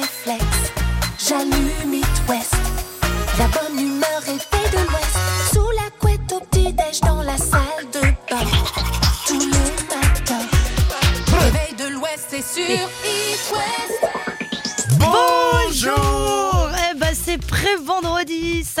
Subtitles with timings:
[0.00, 0.45] réflexe.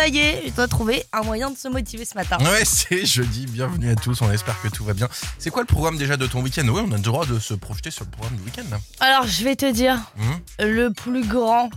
[0.06, 2.38] Ça y est, je dois trouver un moyen de se motiver ce matin.
[2.40, 5.08] Ouais, c'est jeudi, bienvenue à tous, on espère que tout va bien.
[5.36, 6.68] C'est quoi le programme déjà de ton week-end?
[6.68, 8.78] Ouais, on a le droit de se projeter sur le programme du week-end là.
[9.00, 11.70] Alors je vais te dire, Hum le plus grand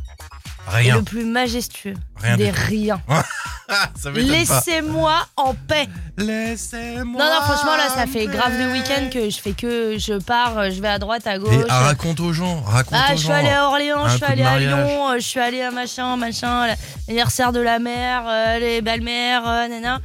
[0.69, 0.97] Rien.
[0.97, 3.01] le plus majestueux Rien des riens.
[4.15, 5.87] Laissez-moi en paix.
[6.17, 7.21] Laissez-moi.
[7.23, 10.71] Non, non, franchement, là, ça fait grave le week-end que je fais que je pars,
[10.71, 11.53] je vais à droite, à gauche.
[11.53, 13.33] Et ah, raconte aux gens, raconte Ah, aux je suis gens.
[13.33, 14.59] allée à Orléans, je suis allée à.
[14.59, 16.67] Lyon, euh, je suis allée à machin, machin,
[17.07, 19.99] l'anniversaire de la mère, euh, les belles-mères, euh, nana.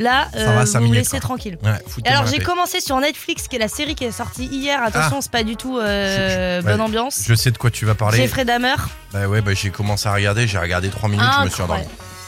[0.00, 1.58] Là, euh, vous me laissez tranquille.
[1.62, 4.82] Ouais, alors j'ai commencé sur Netflix, qui est la série qui est sortie hier.
[4.82, 7.22] Attention, c'est pas du tout euh, Je- je- bonne ouais, ambiance.
[7.26, 8.16] Je sais de quoi tu vas parler.
[8.16, 8.76] Jeffrey Dahmer.
[9.12, 11.84] Bah ouais, bah j'ai commencé à regarder, j'ai regardé 3 minutes, je me suis endormi.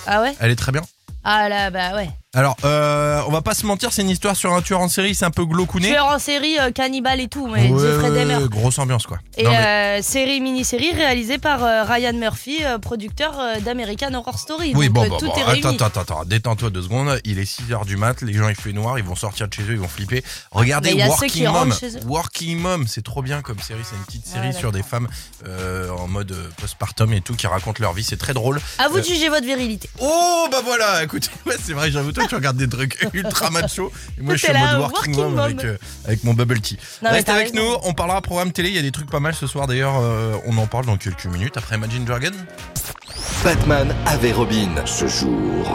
[0.07, 0.35] Ah ouais?
[0.39, 0.83] Elle est très bien.
[1.25, 2.11] Ah là, bah ouais.
[2.35, 5.15] Alors, euh, on va pas se mentir, c'est une histoire sur un tueur en série,
[5.15, 5.89] c'est un peu glaucouné.
[5.89, 8.49] Tueur en série, euh, cannibale et tout, mais Ouais, Jeffrey Dahmer.
[8.49, 9.19] grosse ambiance quoi.
[9.37, 14.15] Et Non, mais- euh, série mini-série réalisée par euh, Ryan Murphy, euh, producteur euh, d'American
[14.15, 14.73] Horror Story.
[14.75, 17.21] Oui, Donc bon, euh, bon, tout bon, est attends, attends, attends, détends-toi deux secondes.
[17.25, 19.65] Il est 6h du mat, les gens il fait noir, ils vont sortir de chez
[19.65, 20.25] eux, ils vont flipper.
[20.53, 21.55] Regardez Mais il y a ceux Working Mom.
[21.55, 22.01] rentrent chez eux.
[22.07, 25.07] Working Mom, c'est trop bien comme série, c'est une petite série Ouais, sur des femmes
[25.47, 28.59] euh, en mode euh, postpartum et tout qui racontent leur vie, c'est très drôle.
[28.79, 29.91] À vous de Euh, juger votre virilité.
[30.01, 33.93] Oh bah voilà, écoutez, ouais, c'est vrai, j'avoue toi tu regardes des trucs ultra macho
[34.19, 36.79] et moi je suis en mode Working, Working Mom, avec, euh, avec mon bubble tea.
[37.03, 37.63] Non, Reste avec raison.
[37.65, 39.99] nous, on parlera programme télé, il y a des trucs pas mal ce soir d'ailleurs,
[40.01, 42.33] euh, on en parle dans quelques minutes après Imagine Dragon.
[43.45, 44.71] Batman avait Robin.
[44.87, 45.67] Ce jour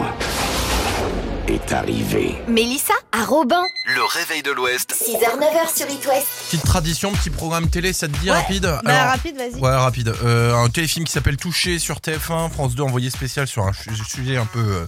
[1.48, 2.34] est arrivé.
[2.46, 3.62] Mélissa à Robin.
[3.94, 4.92] Le réveil de l'Ouest.
[4.94, 6.26] 6h, 9h sur It West.
[6.50, 8.36] Petite tradition, petit programme télé, ça te dit Ouais.
[8.36, 9.54] rapide Bah, Alors, rapide, vas-y.
[9.60, 10.14] Ouais, rapide.
[10.24, 13.94] Euh, un téléfilm qui s'appelle Touché sur TF1, France 2 envoyé spécial sur un su-
[14.04, 14.86] sujet un peu euh,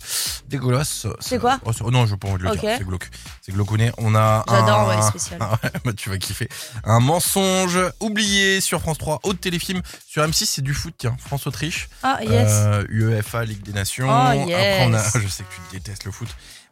[0.48, 1.06] dégueulasse.
[1.20, 2.60] C'est quoi oh, oh non, je peux pas envie de le Ok.
[2.60, 3.08] dire, c'est glauque.
[3.40, 3.90] C'est glaucouné.
[3.96, 5.38] On a J'adore, ouais, spécial.
[5.40, 6.48] Ah ouais, bah, tu vas kiffer.
[6.84, 9.80] Un mensonge oublié sur France 3, autre téléfilm.
[10.10, 11.16] Sur M6, c'est du foot, tiens.
[11.20, 11.88] France-Autriche.
[12.02, 12.50] Ah, yes.
[12.50, 14.08] Euh, UEFA, Ligue des Nations.
[14.08, 15.04] Oh, Après, on a...
[15.20, 16.26] Je sais que tu détestes le foot.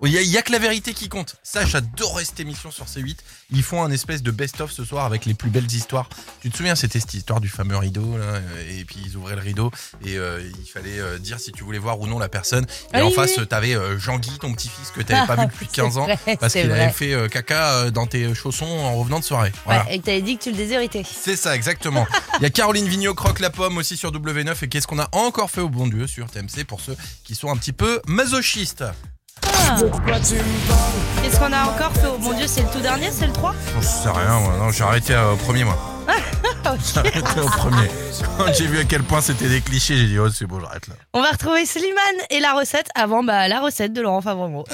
[0.04, 1.34] Il y, a, il y a que la vérité qui compte.
[1.42, 3.16] Ça, j'adorais cette émission sur C8.
[3.50, 6.08] Ils font un espèce de best-of ce soir avec les plus belles histoires.
[6.40, 9.34] Tu te souviens, c'était cette histoire du fameux rideau, là, euh, et puis ils ouvraient
[9.34, 9.72] le rideau,
[10.04, 12.64] et euh, il fallait euh, dire si tu voulais voir ou non la personne.
[12.94, 13.46] Et en face, oui.
[13.48, 16.52] t'avais euh, Jean-Guy, ton petit-fils, que t'avais pas vu depuis C'est 15 ans, vrai, parce
[16.52, 19.52] qu'il avait fait caca dans tes chaussons en revenant de soirée.
[19.64, 19.84] Voilà.
[19.86, 21.02] Ouais, et que t'avais dit que tu le déshéritais.
[21.04, 22.06] C'est ça, exactement.
[22.38, 24.54] Il y a Caroline Vigneault, Croque la pomme aussi sur W9.
[24.62, 27.50] Et qu'est-ce qu'on a encore fait au bon Dieu sur TMC pour ceux qui sont
[27.50, 28.84] un petit peu masochistes?
[31.22, 33.86] Qu'est-ce qu'on a encore fait mon dieu, c'est le tout dernier, c'est le 3 Je
[33.86, 34.54] sais rien, moi.
[34.58, 35.76] Non, j'ai arrêté euh, au premier, moi.
[36.92, 37.88] J'ai arrêté au premier.
[38.36, 40.86] Quand j'ai vu à quel point c'était des clichés, j'ai dit, oh, c'est bon, j'arrête
[40.88, 40.94] là.
[41.14, 41.96] On va retrouver Slimane
[42.30, 44.64] et la recette avant bah, la recette de Laurent Favremo.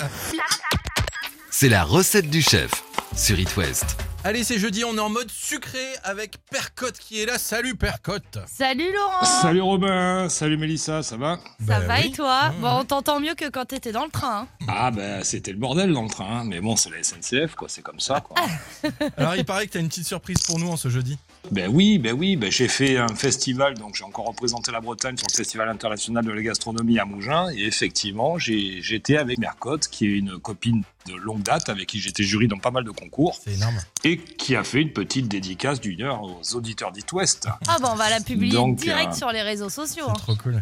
[1.50, 2.70] C'est la recette du chef
[3.16, 3.96] sur It West.
[4.26, 7.36] Allez, c'est jeudi, on est en mode sucré avec Percotte qui est là.
[7.36, 8.38] Salut, Percotte.
[8.46, 11.36] Salut Laurent Salut Robin, salut Mélissa, ça va?
[11.36, 12.06] Ça Bah va oui.
[12.06, 12.48] et toi?
[12.48, 12.60] Mmh.
[12.62, 14.46] Bon, on t'entend mieux que quand t'étais dans le train.
[14.62, 14.66] hein.
[14.66, 16.44] Ah bah c'était le bordel dans le train, hein.
[16.46, 18.34] mais bon c'est la SNCF quoi, c'est comme ça quoi.
[19.18, 21.18] Alors, il paraît que t'as une petite surprise pour nous en ce jeudi.
[21.50, 25.18] ben oui, ben oui, ben j'ai fait un festival, donc j'ai encore représenté la Bretagne
[25.18, 29.86] sur le Festival international de la gastronomie à Mougins, et effectivement j'ai- j'étais avec Mercotte,
[29.88, 32.90] qui est une copine de longue date, avec qui j'étais jury dans pas mal de
[32.90, 33.76] concours, C'est énorme.
[34.04, 37.48] et qui a fait une petite dédicace d'une heure aux auditeurs d'It West.
[37.68, 40.04] Ah bah on va la publier Donc, direct euh, sur les réseaux sociaux.
[40.06, 40.14] C'est hein.
[40.14, 40.60] trop cool.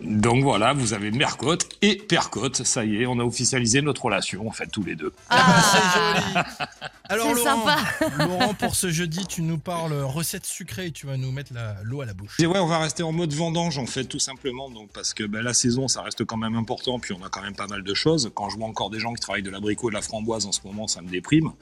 [0.00, 4.46] Donc voilà, vous avez Mercotte et Percotte, ça y est, on a officialisé notre relation,
[4.48, 5.12] en fait, tous les deux.
[5.30, 6.46] Ah, c'est joli.
[7.08, 8.24] Alors, C'est Laurent, sympa.
[8.24, 11.76] Laurent, pour ce jeudi, tu nous parles recette sucrée et tu vas nous mettre la-
[11.84, 12.34] l'eau à la bouche.
[12.40, 15.22] Et ouais, on va rester en mode vendange en fait, tout simplement, donc parce que
[15.24, 17.82] ben, la saison, ça reste quand même important, puis on a quand même pas mal
[17.84, 18.30] de choses.
[18.34, 20.52] Quand je vois encore des gens qui travaillent de l'abricot et de la framboise en
[20.52, 21.52] ce moment, ça me déprime.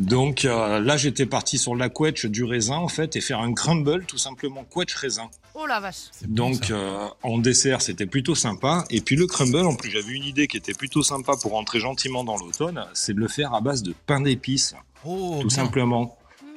[0.00, 3.52] donc euh, là, j'étais parti sur la quetch du raisin en fait et faire un
[3.52, 5.28] crumble, tout simplement quetch raisin.
[5.54, 6.10] Oh la vache.
[6.26, 8.84] Donc euh, en dessert, c'était plutôt sympa.
[8.90, 11.80] Et puis le crumble, en plus, j'avais une idée qui était plutôt sympa pour rentrer
[11.80, 14.74] gentiment dans l'automne, c'est de le faire à base de pain d'épices
[15.04, 15.56] Oh, tout bien.
[15.56, 16.16] simplement.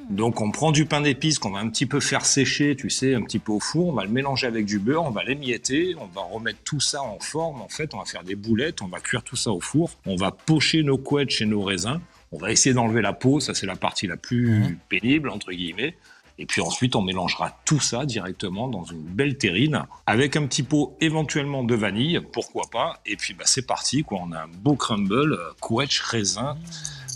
[0.10, 3.16] Donc on prend du pain d'épices qu'on va un petit peu faire sécher, tu sais,
[3.16, 5.96] un petit peu au four, on va le mélanger avec du beurre, on va l'émietter,
[6.00, 8.88] on va remettre tout ça en forme, en fait, on va faire des boulettes, on
[8.88, 12.00] va cuire tout ça au four, on va pocher nos couettes et nos raisins,
[12.32, 14.78] on va essayer d'enlever la peau, ça c'est la partie la plus Mhm.
[14.90, 15.96] pénible, entre guillemets,
[16.38, 20.64] Et puis ensuite, on mélangera tout ça directement dans une belle terrine avec un petit
[20.64, 23.00] pot éventuellement de vanille, pourquoi pas.
[23.06, 24.20] Et puis bah, c'est parti, quoi.
[24.22, 26.58] On a un beau crumble, euh, couette, raisin.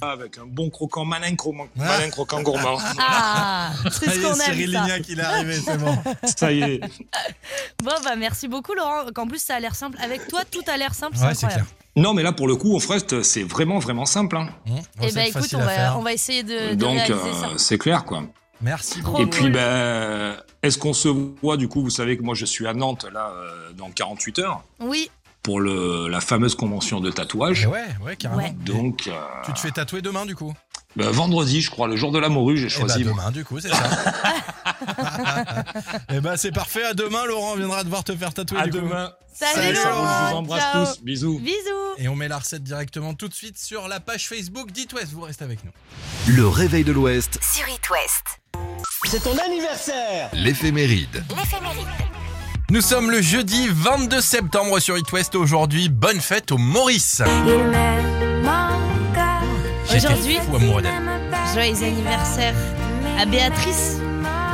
[0.02, 2.78] Avec un bon croquant, malin, croquant, malin croquant gourmand.
[3.00, 4.82] Ah, c'est ce qu'on aime Cyril ça.
[4.82, 5.98] Lignac, il est arrivé, c'est bon.
[6.38, 6.82] Ça y est.
[7.84, 9.06] Bon bah merci beaucoup Laurent.
[9.14, 9.98] Qu'en plus ça a l'air simple.
[10.02, 11.14] Avec toi tout a l'air simple.
[11.18, 11.66] Ouais, c'est incroyable.
[11.66, 11.76] clair.
[11.96, 14.38] Non, mais là, pour le coup, au Frest, c'est vraiment, vraiment simple.
[14.38, 14.50] hein.
[14.66, 17.48] Mmh, Eh recette ben écoute, on va, on va essayer de, de Donc, réaliser ça.
[17.48, 18.24] euh, c'est clair, quoi.
[18.62, 19.22] Merci beaucoup.
[19.22, 21.10] Et puis, ben, est-ce qu'on se
[21.42, 24.40] voit, du coup, vous savez que moi, je suis à Nantes, là, euh, dans 48
[24.40, 25.10] heures, Oui,
[25.44, 27.66] pour le, la fameuse convention de tatouage.
[27.68, 28.42] Ouais, ouais, carrément.
[28.44, 28.52] Ouais.
[28.66, 29.12] Donc, euh,
[29.46, 30.54] Tu te fais tatouer demain, du coup?
[30.96, 33.04] ben, vendredi, je crois, le jour de la morue, j'ai Eh choisi.
[33.04, 33.84] bah, demain, du coup, c'est ça.
[36.12, 36.84] Eh bah, c'est parfait.
[36.84, 38.60] À demain, Laurent viendra devoir te faire tatouer.
[38.60, 38.78] à du coup.
[38.78, 39.12] demain.
[39.34, 40.26] Salut, Salut, Laurent.
[40.28, 40.86] Je vous embrasse Ciao.
[40.86, 41.02] tous.
[41.04, 41.40] Bisous.
[41.40, 41.58] bisous.
[41.98, 45.12] Et on met la recette directement tout de suite sur la page Facebook d'It West.
[45.14, 45.72] Vous restez avec nous.
[46.28, 48.40] Le réveil de l'Ouest, Sur It West.
[49.06, 51.24] C'est ton anniversaire l'éphéméride.
[51.38, 51.88] L'éphéméride.
[52.72, 55.34] Nous sommes le jeudi 22 septembre sur It West.
[55.34, 57.20] Aujourd'hui, bonne fête au Maurice.
[59.92, 60.38] Aujourd'hui,
[61.52, 62.54] joyeux anniversaire
[63.18, 63.98] à Béatrice,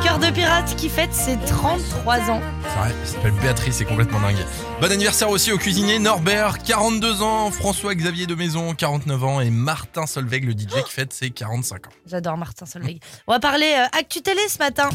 [0.02, 2.40] cœur de pirate qui fête ses 33 ans.
[2.62, 4.38] C'est vrai, elle s'appelle Béatrice, c'est complètement dingue.
[4.80, 10.06] Bon anniversaire aussi au cuisinier Norbert, 42 ans, François-Xavier de Maison, 49 ans, et Martin
[10.06, 11.90] Solveig, le DJ qui fête ses 45 ans.
[12.06, 12.98] J'adore Martin Solveig.
[13.26, 14.88] On va parler euh, Actu Télé ce matin.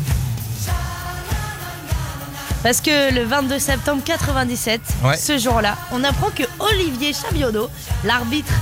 [2.64, 5.18] Parce que le 22 septembre 97, Ouais.
[5.18, 7.70] ce jour-là, on apprend que Olivier Chabiodo,
[8.04, 8.54] l'arbitre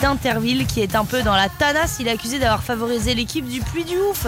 [0.00, 3.60] d'Interville, qui est un peu dans la tanasse, il est accusé d'avoir favorisé l'équipe du
[3.60, 4.26] Puy du Ouf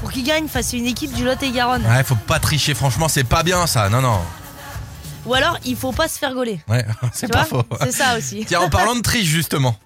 [0.00, 1.84] pour qu'il gagne face à une équipe du Lot-et-Garonne.
[1.86, 4.18] Ouais, faut pas tricher, franchement, c'est pas bien ça, non, non.
[5.26, 6.60] Ou alors, il faut pas se faire gauler.
[6.68, 7.62] Ouais, c'est pas faux.
[7.80, 8.44] C'est ça aussi.
[8.46, 9.76] Tiens, en parlant de triche, justement.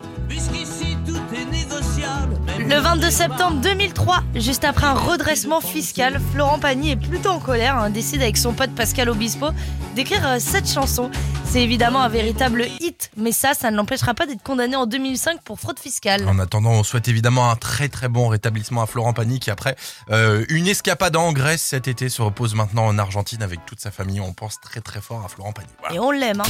[2.70, 7.74] Le 22 septembre 2003, juste après un redressement fiscal, Florent Pagny est plutôt en colère,
[7.76, 9.48] hein, décide avec son pote Pascal Obispo
[9.96, 11.10] d'écrire euh, cette chanson.
[11.44, 15.42] C'est évidemment un véritable hit, mais ça, ça ne l'empêchera pas d'être condamné en 2005
[15.42, 16.28] pour fraude fiscale.
[16.28, 19.74] En attendant, on souhaite évidemment un très très bon rétablissement à Florent Pagny qui après
[20.12, 23.90] euh, une escapade en Grèce cet été se repose maintenant en Argentine avec toute sa
[23.90, 24.20] famille.
[24.20, 25.68] On pense très très fort à Florent Pagny.
[25.80, 25.96] Voilà.
[25.96, 26.40] Et on l'aime.
[26.40, 26.44] hein.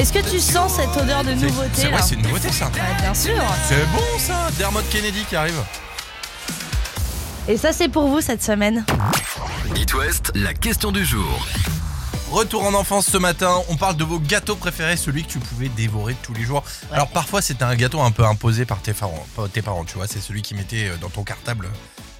[0.00, 2.68] Est-ce que tu sens cette odeur de nouveauté c'est vrai, c'est une nouveauté ça.
[2.68, 3.34] Ouais, Bien sûr.
[3.68, 5.62] C'est bon ça, Dermot Kennedy qui arrive.
[7.46, 8.86] Et ça, c'est pour vous cette semaine.
[9.76, 11.46] It West, la question du jour.
[12.30, 15.68] Retour en enfance ce matin, on parle de vos gâteaux préférés, celui que tu pouvais
[15.68, 16.64] dévorer tous les jours.
[16.90, 19.96] Alors parfois c'était un gâteau un peu imposé par tes parents, pas tes parents tu
[19.96, 21.68] vois, c'est celui qui mettait euh, dans ton cartable.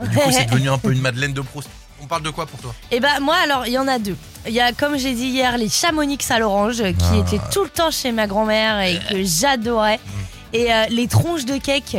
[0.04, 1.70] Et du coup c'est devenu un peu une Madeleine de Proust.
[2.02, 4.16] On parle de quoi pour toi Et ben moi alors il y en a deux.
[4.46, 7.16] Il y a comme j'ai dit hier les chamonix à l'orange qui Ah.
[7.18, 9.96] étaient tout le temps chez ma grand-mère et que j'adorais.
[9.98, 10.10] Mm.
[10.56, 11.98] Et euh, les tronches de cake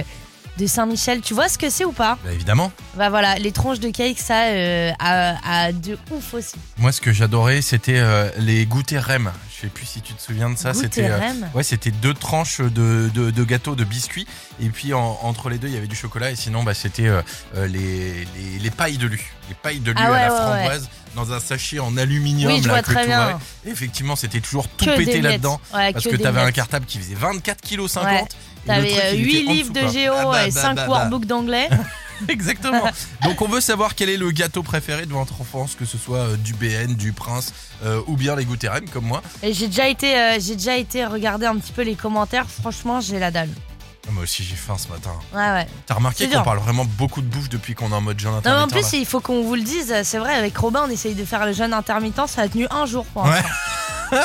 [0.57, 2.71] de Saint-Michel, tu vois ce que c'est ou pas Bah évidemment.
[2.95, 6.55] Bah voilà, les tronches de cake ça euh, a, de ouf aussi.
[6.77, 9.31] Moi ce que j'adorais c'était euh, les goûters REM.
[9.55, 10.71] Je sais plus si tu te souviens de ça.
[10.71, 11.49] Goûter C'était euh, Rem.
[11.53, 14.27] ouais c'était deux tranches de, de, de biscuits
[14.61, 17.07] et puis en- entre les deux il y avait du chocolat et sinon bah c'était
[17.07, 17.21] euh,
[17.55, 20.31] euh, les, les, les pailles de lu, les pailles de lu Ah à ouais, la
[20.33, 22.51] ouais, framboise dans un sachet en aluminium.
[22.51, 23.39] Oui, je là, vois que très bien.
[23.65, 25.23] effectivement c'était toujours tout Que des pété miettes.
[25.23, 25.61] là-dedans.
[25.73, 26.55] Ouais, Parce que des t'avais un miettes.
[26.55, 28.27] cartable qui faisait 24 kg 50 Ouais.
[28.65, 30.87] T'avais truc, il 8 était en livres de géo et bah, 5 bah, bah.
[30.87, 31.69] workbooks d'anglais.
[32.29, 32.83] Exactement.
[33.23, 36.17] Donc on veut savoir quel est le gâteau préféré de votre enfance, que ce soit
[36.19, 37.53] euh, du BN, du Prince
[37.83, 39.23] euh, ou bien les goûters comme moi.
[39.41, 43.01] Et j'ai déjà été euh, j'ai déjà été regarder un petit peu les commentaires, franchement,
[43.01, 43.49] j'ai la dalle.
[44.11, 45.11] Ah, Moi aussi j'ai faim ce matin.
[45.33, 45.67] Ouais ouais.
[45.85, 48.41] T'as remarqué qu'on parle vraiment beaucoup de bouffe depuis qu'on est en mode jeûne Non
[48.43, 50.91] mais en intermittent plus, il faut qu'on vous le dise, c'est vrai avec Robin, on
[50.91, 53.41] essaye de faire le jeûne intermittent, ça a tenu un jour pour Ouais.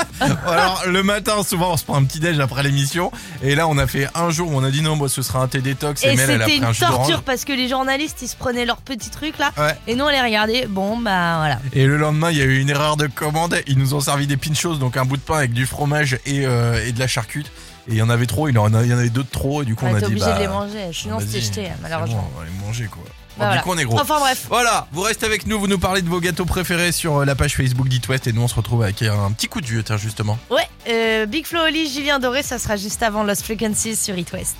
[0.46, 3.78] Alors le matin souvent on se prend un petit déj après l'émission et là on
[3.78, 6.02] a fait un jour où on a dit non moi ce sera un thé détox
[6.02, 6.96] et, Et Mel elle a c'était pris un une jus d'orange.
[6.96, 9.76] torture parce que les journalistes ils se prenaient leurs petits trucs là Ouais.
[9.86, 10.66] et nous on les regardait.
[10.66, 11.60] Bon bah voilà.
[11.72, 13.56] Et le lendemain, il y a eu une erreur de commande.
[13.68, 16.44] Ils nous ont servi des pinchos, donc un bout de pain avec du fromage et,
[16.46, 17.50] euh, et de la charcute.
[17.88, 19.62] Et il y en avait trop, il y en avait deux de trop.
[19.62, 20.06] Et du coup, On on a dit.
[20.06, 20.90] obligé bah, de les manger.
[20.92, 22.16] Sinon c'était jeté malheureusement.
[22.22, 23.02] bon, on va les manger quoi.
[23.38, 23.56] Bah, voilà.
[23.58, 24.00] Du coup, on est gros.
[24.00, 24.46] Enfin bref.
[24.48, 27.34] Voilà, vous restez avec nous, vous nous parlez de vos gâteaux préférés sur euh, la
[27.34, 29.82] page Facebook d'It West et nous on se retrouve avec un petit coup de vieux,
[29.82, 30.38] tiens, justement.
[30.50, 34.32] Ouais, euh, Big Flo Oli, Julien Doré, ça sera juste avant Lost Frequencies sur It
[34.32, 34.56] West.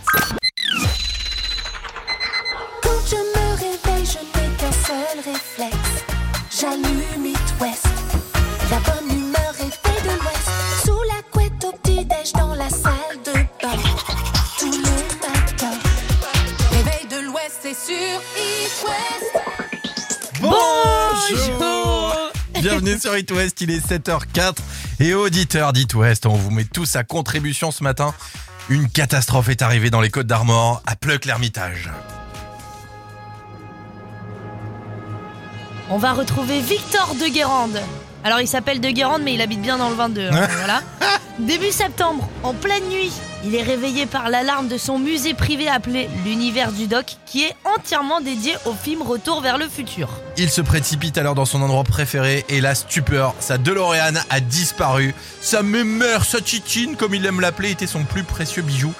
[17.85, 19.45] sur East West.
[20.41, 24.55] Bonjour Bienvenue sur It West, il est 7h04
[25.01, 28.15] et auditeur d'It West, on vous met tous à contribution ce matin.
[28.71, 31.91] Une catastrophe est arrivée dans les Côtes d'Armor à Pleuc-l'Ermitage.
[35.91, 37.81] On va retrouver Victor de Guérande.
[38.25, 40.29] Alors il s'appelle de Guérande mais il habite bien dans le 22.
[40.29, 40.83] Hein, voilà.
[41.39, 43.13] Début septembre, en pleine nuit,
[43.47, 47.55] il est réveillé par l'alarme de son musée privé appelé l'Univers du Doc qui est
[47.77, 50.09] entièrement dédié au film Retour vers le futur.
[50.37, 55.15] Il se précipite alors dans son endroit préféré et la stupeur, sa DeLorean a disparu.
[55.41, 58.93] Sa mémère, sa titine, comme il aime l'appeler, était son plus précieux bijou.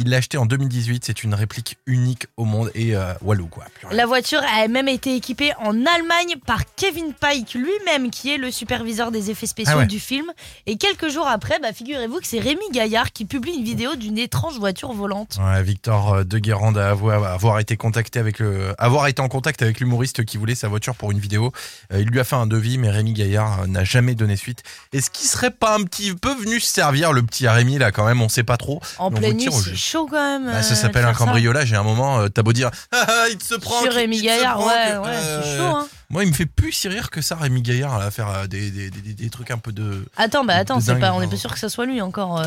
[0.00, 3.64] Il l'a acheté en 2018, c'est une réplique unique au monde et euh, walou quoi.
[3.92, 8.50] La voiture a même été équipée en Allemagne par Kevin Pike lui-même qui est le
[8.50, 9.86] superviseur des effets spéciaux Ah ouais.
[9.86, 10.26] du film.
[10.66, 14.18] Et quelques jours après, bah, figurez-vous que c'est Rémi Gaillard qui publie une vidéo d'une
[14.18, 15.38] étrange voiture volante.
[15.40, 19.28] Ouais, Victor euh, de Guérande a avoué avoir été contacté avec le, avoir été en
[19.28, 21.52] contact avec l'humoriste qui voulait sa voiture pour une vidéo.
[21.92, 24.64] Euh, il lui a fait un devis, mais Rémi Gaillard euh, n'a jamais donné suite.
[24.92, 28.04] Est-ce qu'il serait pas un petit peu venu se servir, le petit Rémi là quand
[28.04, 28.20] même?
[28.20, 28.80] On sait pas trop.
[28.98, 29.48] En vous nuit,
[29.84, 30.46] chaud quand même.
[30.46, 33.04] Bah, ça euh, s'appelle un cambriolage et à un moment, euh, t'as beau dire, Ah,
[33.06, 33.82] ah, il se prend.
[33.82, 35.62] Sur Rémi Gaillard, ouais, ouais, c'est chaud.
[35.62, 35.88] Hein.
[36.10, 38.70] Moi, il me fait plus si rire que ça, Rémi Gaillard, à faire euh, des,
[38.70, 40.04] des, des, des trucs un peu de.
[40.16, 42.40] Attends, bah attends, c'est dingue, pas, on n'est pas sûr que ça soit lui encore.
[42.40, 42.44] euh.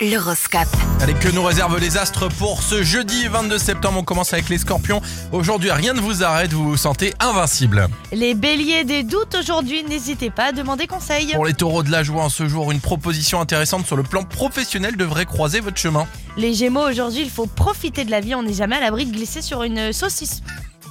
[0.00, 0.68] L'horoscope.
[1.00, 4.58] Allez, que nous réservent les astres pour ce jeudi 22 septembre On commence avec les
[4.58, 5.00] scorpions.
[5.32, 7.88] Aujourd'hui, rien ne vous arrête, vous vous sentez invincible.
[8.12, 11.32] Les béliers des doutes aujourd'hui, n'hésitez pas à demander conseil.
[11.34, 14.24] Pour les taureaux de la joie en ce jour, une proposition intéressante sur le plan
[14.24, 16.06] professionnel devrait croiser votre chemin.
[16.36, 19.12] Les gémeaux aujourd'hui, il faut profiter de la vie, on n'est jamais à l'abri de
[19.12, 20.42] glisser sur une saucisse.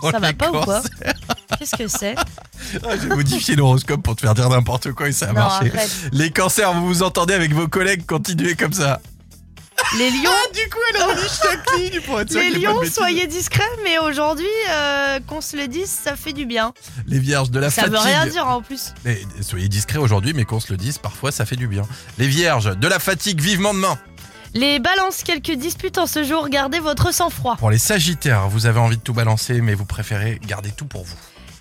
[0.04, 0.82] Oh, Ça va les pas ou quoi.
[1.58, 2.16] Qu'est-ce que c'est
[2.84, 5.72] Ah, J'ai modifié l'horoscope pour te faire dire n'importe quoi et ça a Non, marché.
[5.74, 5.92] arrête.
[6.12, 9.00] Les cancers, vous vous entendez avec vos collègues, continuez comme ça.
[9.98, 14.00] Les lions, Ah, du coup, elle a pour être sûr les lions, soyez discrets, mais
[14.00, 16.74] aujourd'hui, euh, qu'on se le dise, ça fait du bien.
[17.06, 17.94] Les vierges de la Ça fatigue.
[17.94, 18.94] veut rien dire en plus.
[19.06, 21.84] Mais soyez discrets aujourd'hui, mais qu'on se le dise, parfois ça fait du bien.
[22.18, 23.98] Les vierges de la fatigue, vivement demain.
[24.54, 27.56] Les balances, quelques disputes en ce jour, gardez votre sang-froid.
[27.58, 31.04] Pour les sagittaires, vous avez envie de tout balancer, mais vous préférez garder tout pour
[31.06, 31.16] vous.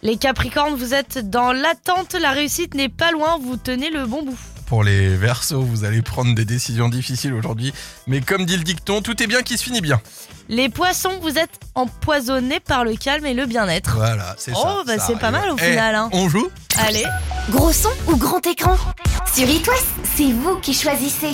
[0.07, 4.23] Les capricornes, vous êtes dans l'attente, la réussite n'est pas loin, vous tenez le bon
[4.23, 4.39] bout.
[4.67, 7.73] Pour les versos, vous allez prendre des décisions difficiles aujourd'hui,
[8.07, 10.01] mais comme dit le dicton, tout est bien qui se finit bien.
[10.49, 13.97] Les poissons, vous êtes empoisonnés par le calme et le bien-être.
[13.97, 14.83] Voilà, c'est Oh, ça.
[14.87, 16.09] bah ça c'est pas mal au Eh, final, hein.
[16.13, 16.47] On joue?
[16.87, 17.05] Allez.
[17.51, 18.77] Gros son ou grand écran?
[19.35, 19.87] Sur It West,
[20.17, 21.33] c'est vous qui choisissez.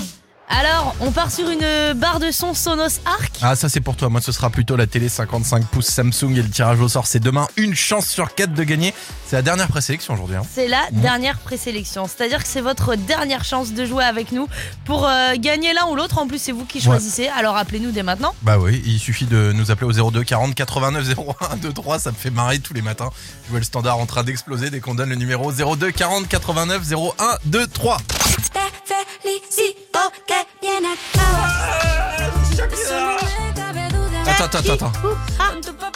[0.58, 3.32] Alors, on part sur une barre de son Sonos Arc.
[3.40, 6.42] Ah ça c'est pour toi, moi ce sera plutôt la télé 55 pouces Samsung et
[6.42, 8.92] le tirage au sort c'est demain, une chance sur quatre de gagner.
[9.26, 10.36] C'est la dernière présélection aujourd'hui.
[10.36, 10.42] Hein.
[10.54, 11.00] C'est la Mhm.
[11.00, 14.46] dernière présélection, c'est-à-dire que c'est votre dernière chance de jouer avec nous
[14.84, 16.18] pour euh, gagner l'un ou l'autre.
[16.18, 16.84] En plus, c'est vous qui Ouais.
[16.84, 17.28] choisissez.
[17.28, 18.34] Alors appelez-nous dès maintenant.
[18.42, 22.16] Bah oui, il suffit de nous appeler au 02 40 89 01 23, ça me
[22.16, 23.10] fait marrer tous les matins.
[23.46, 26.82] Je vois le standard en train d'exploser dès qu'on donne le numéro 02 40 89
[26.92, 27.96] 01 23.
[34.42, 34.92] Attends, attends, attends.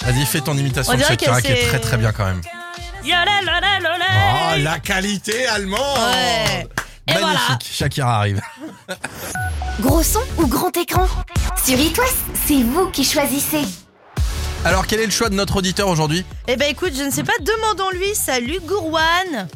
[0.06, 2.40] Vas-y, fais ton imitation On de Shakira qui est très très bien quand même.
[3.04, 6.66] Oh, la qualité allemande Ouais.
[7.08, 7.58] Et Magnifique, voilà.
[7.60, 8.40] Shakira arrive.
[9.80, 11.06] Gros son ou grand écran?
[11.64, 13.64] Sur It West, c'est vous qui choisissez.
[14.64, 16.24] Alors, quel est le choix de notre auditeur aujourd'hui?
[16.46, 18.14] Eh ben écoute, je ne sais pas, demandons-lui.
[18.14, 19.48] Salut Gourwan.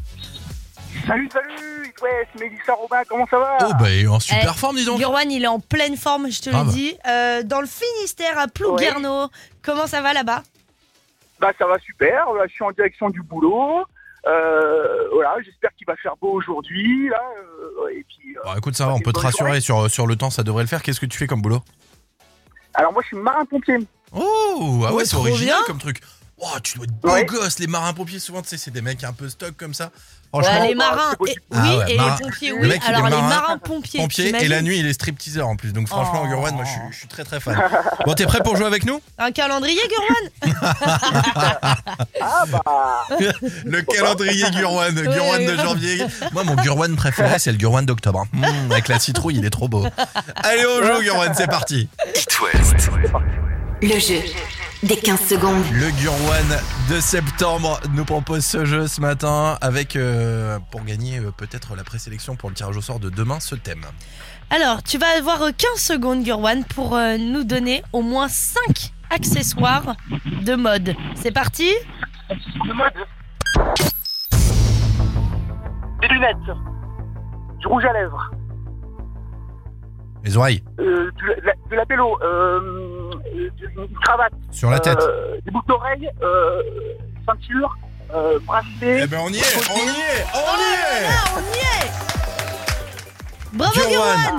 [1.06, 1.54] Salut, salut,
[2.02, 4.76] ouais, c'est Mélissa Robin, comment ça va Oh, bah, il est en super Eh, forme,
[4.76, 4.98] dis donc.
[5.30, 6.70] Il est en pleine forme, je te Ah le bah.
[6.72, 6.96] dis.
[7.08, 9.28] Euh, dans le Finistère, à Plouguerneau.
[9.62, 10.42] Comment ça va là-bas?
[11.40, 13.82] Bah ça va super, là, je suis en direction du boulot.
[14.26, 18.36] Euh, voilà, j'espère qu'il va faire beau aujourd'hui, là, euh, et puis...
[18.36, 20.42] euh, Bon, écoute, ça va, on peut te bonne rassurer sur, sur le temps, ça
[20.42, 20.82] devrait le faire.
[20.82, 21.62] Qu'est-ce que tu fais comme boulot?
[22.74, 23.78] Alors moi je suis marin-pompier.
[24.12, 24.20] Oh,
[24.86, 25.64] ah Ouais, ouais, c'est trop original bien.
[25.66, 26.00] comme truc.
[26.42, 27.24] Oh, tu dois être beau Ouais.
[27.26, 27.58] gosse.
[27.58, 29.90] Les marins-pompiers, souvent, tu sais, c'est des mecs un peu stock comme ça.
[30.32, 32.68] Ouais, Franchement, Les marins, oui, Ah ouais, et marin- les pompiers, le oui.
[32.68, 35.72] mec, Alors les marin, marins-pompiers, pompier, et la nuit, il est stripteaseur en plus.
[35.72, 36.28] Donc, franchement, Oh.
[36.28, 37.60] Gurwan, moi, je suis, je suis très très fan.
[38.06, 39.02] Bon, t'es prêt pour jouer avec nous?
[39.18, 40.54] Un calendrier, Gurwan?
[42.20, 43.06] Ah bah...
[43.64, 46.04] Le calendrier Gurwan, Gurwan de janvier.
[46.32, 48.24] Moi, mon Gurwan préféré, c'est le Gurwan d'octobre.
[48.32, 49.84] Mmh, avec la citrouille, il est trop beau.
[50.36, 51.88] Allez, on joue, Gurwan, c'est parti.
[52.14, 52.88] It West.
[53.82, 54.22] Le jeu
[54.82, 55.62] des 15 secondes.
[55.72, 56.46] Le Gurwan
[56.88, 61.84] de septembre nous propose ce jeu ce matin avec, euh, pour gagner euh, peut-être la
[61.84, 63.84] présélection pour le tirage au sort de demain, ce thème.
[64.50, 68.92] Alors, tu vas avoir euh, 15 secondes, Gurwan, pour euh, nous donner au moins 5
[69.10, 69.96] accessoires
[70.42, 70.94] de mode.
[71.14, 71.70] C'est parti?
[72.30, 72.92] De mode.
[76.00, 76.36] Des lunettes.
[77.58, 78.30] Du rouge à lèvres.
[80.24, 82.18] Les oreilles, Euh, de, la, de la vélo.
[82.22, 84.32] Euh, euh, une cravate.
[84.50, 84.98] sur la tête.
[85.00, 86.10] euh, des boucles d'oreilles.
[86.22, 86.62] Euh,
[87.26, 87.76] ceinture.
[88.12, 89.02] Euh, bracelet.
[89.04, 91.90] Eh ben on y est, on y est, on y est Ah, on y est
[93.52, 93.80] Bravo,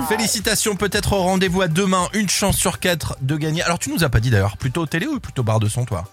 [0.08, 3.62] félicitations, peut-être au rendez-vous à demain, une chance sur quatre de gagner.
[3.62, 6.04] Alors tu nous as pas dit d'ailleurs, plutôt télé ou plutôt barre de son toi?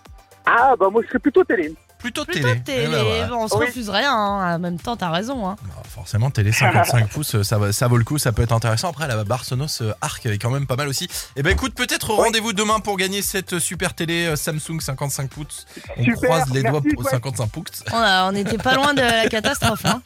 [0.46, 1.74] Ah bah moi je serais plutôt télé.
[2.00, 2.62] Plutôt Plutôt télé.
[2.62, 2.84] télé.
[2.86, 3.36] Eh ben voilà.
[3.36, 3.66] On se Oui.
[3.66, 4.14] refuse rien.
[4.14, 4.56] hein.
[4.56, 5.48] En même temps, t'as raison.
[5.50, 5.58] Hein.
[5.64, 8.90] Bah, forcément, télé 55 pouces, ça, va- ça vaut le coup, ça peut être intéressant.
[8.90, 11.10] Après, la barre Sonos euh, Arc est quand même pas mal aussi.
[11.36, 15.30] Et ben écoute, peut-être rendez-vous demain pour gagner cette euh, super télé euh, Samsung 55
[15.30, 15.66] pouces.
[15.98, 17.12] On Super, croise les merci, doigts pour ouais.
[17.12, 17.84] 55 pouces.
[17.92, 19.86] On, a- on était pas loin de la catastrophe.
[19.86, 20.02] Hein.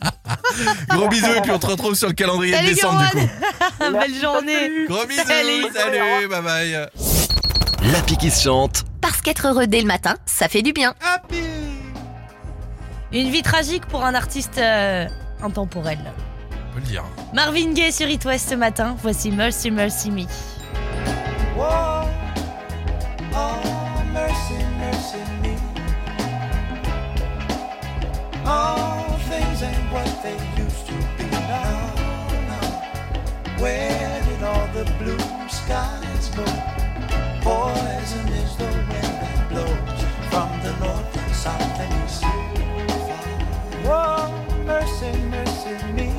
[0.90, 3.30] Gros bisous et puis on te retrouve sur le calendrier de Salut, décembre du coup.
[4.00, 4.86] Belle journée.
[4.90, 5.66] Gros bisous, Salut.
[5.74, 6.88] salut, bye bye.
[7.92, 8.84] L'Happy qui se chante.
[9.02, 10.96] Parce qu'être heureux dès le matin, ça fait du bien.
[11.02, 11.36] Happy.
[13.14, 15.06] Une vie tragique pour un artiste euh,
[15.44, 16.00] intemporel.
[16.72, 17.04] On peut le dire.
[17.32, 18.96] Marvin Gaye sur It West ce matin.
[19.04, 20.24] Voici Mercy Mercy Me.
[21.56, 22.08] Whoa.
[23.36, 23.60] Oh,
[24.12, 25.56] mercy, mercy me.
[28.48, 31.94] All things ain't what they used to be now.
[32.50, 33.62] now.
[33.62, 36.46] Where did all the blue skies go?
[37.44, 42.73] Poison is the wind that blows from the north and south and east.
[43.84, 44.32] Whoa,
[44.66, 46.10] mercy, mercy me.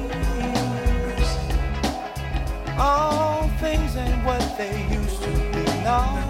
[2.77, 6.29] All things ain't what they used to be now.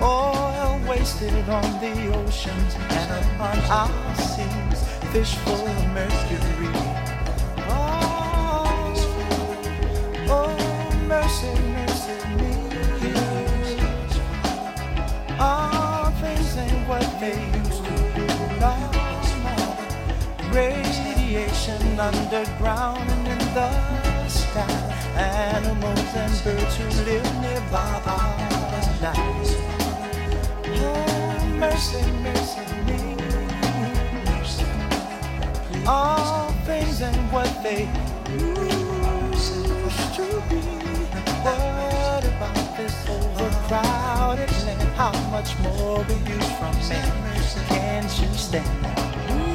[0.00, 4.80] Oil wasted on the oceans and upon our seas,
[5.12, 6.70] fish full of mercury.
[7.66, 8.94] Oh,
[10.28, 10.56] oh
[11.08, 12.52] mercy, mercy me.
[15.40, 17.63] All things ain't what they.
[20.54, 24.62] Radiation underground and in the sky.
[25.16, 28.38] Animals and birds who live nearby are
[29.02, 29.56] nice.
[30.78, 33.16] Oh, mercy, mercy me.
[35.88, 37.88] All things ain't what they
[38.38, 39.66] used
[40.14, 40.60] to be.
[41.42, 44.88] What about this overcrowded land?
[44.94, 47.00] How much more will you from me?
[47.66, 49.53] Can't you stand?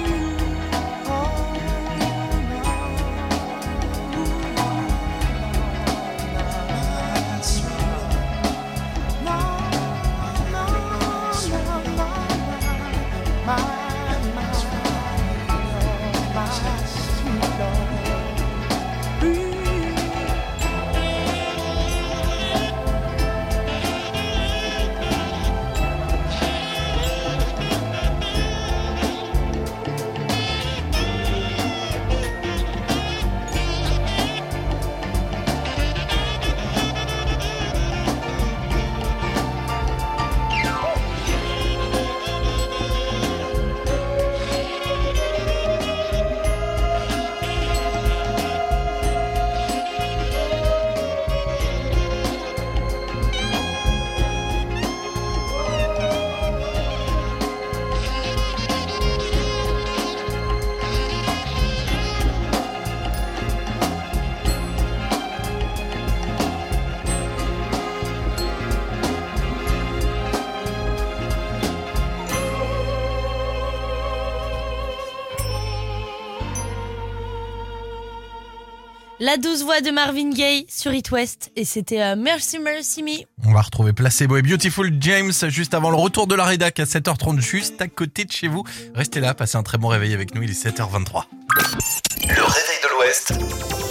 [79.29, 81.51] La douce voix de Marvin Gaye sur It West.
[81.55, 83.25] Et c'était euh, Mercy Mercy Me.
[83.45, 86.85] On va retrouver Placebo et Beautiful James juste avant le retour de la rédac à
[86.85, 88.63] 7h30 juste à côté de chez vous.
[88.95, 91.25] Restez là, passez un très bon réveil avec nous, il est 7h23.
[92.23, 93.88] Le réveil de l'Ouest.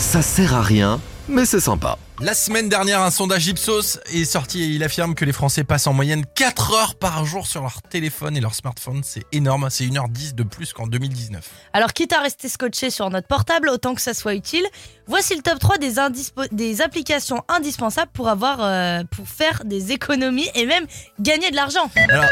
[0.00, 1.96] Ça sert à rien, mais c'est sympa.
[2.20, 5.86] La semaine dernière, un sondage Ipsos est sorti et il affirme que les Français passent
[5.86, 9.02] en moyenne 4 heures par jour sur leur téléphone et leur smartphone.
[9.04, 11.48] C'est énorme, c'est 1h10 de plus qu'en 2019.
[11.72, 14.64] Alors, quitte à rester scotché sur notre portable, autant que ça soit utile,
[15.06, 19.92] voici le top 3 des, indispo- des applications indispensables pour, avoir, euh, pour faire des
[19.92, 20.86] économies et même
[21.20, 21.90] gagner de l'argent.
[22.10, 22.24] Alors,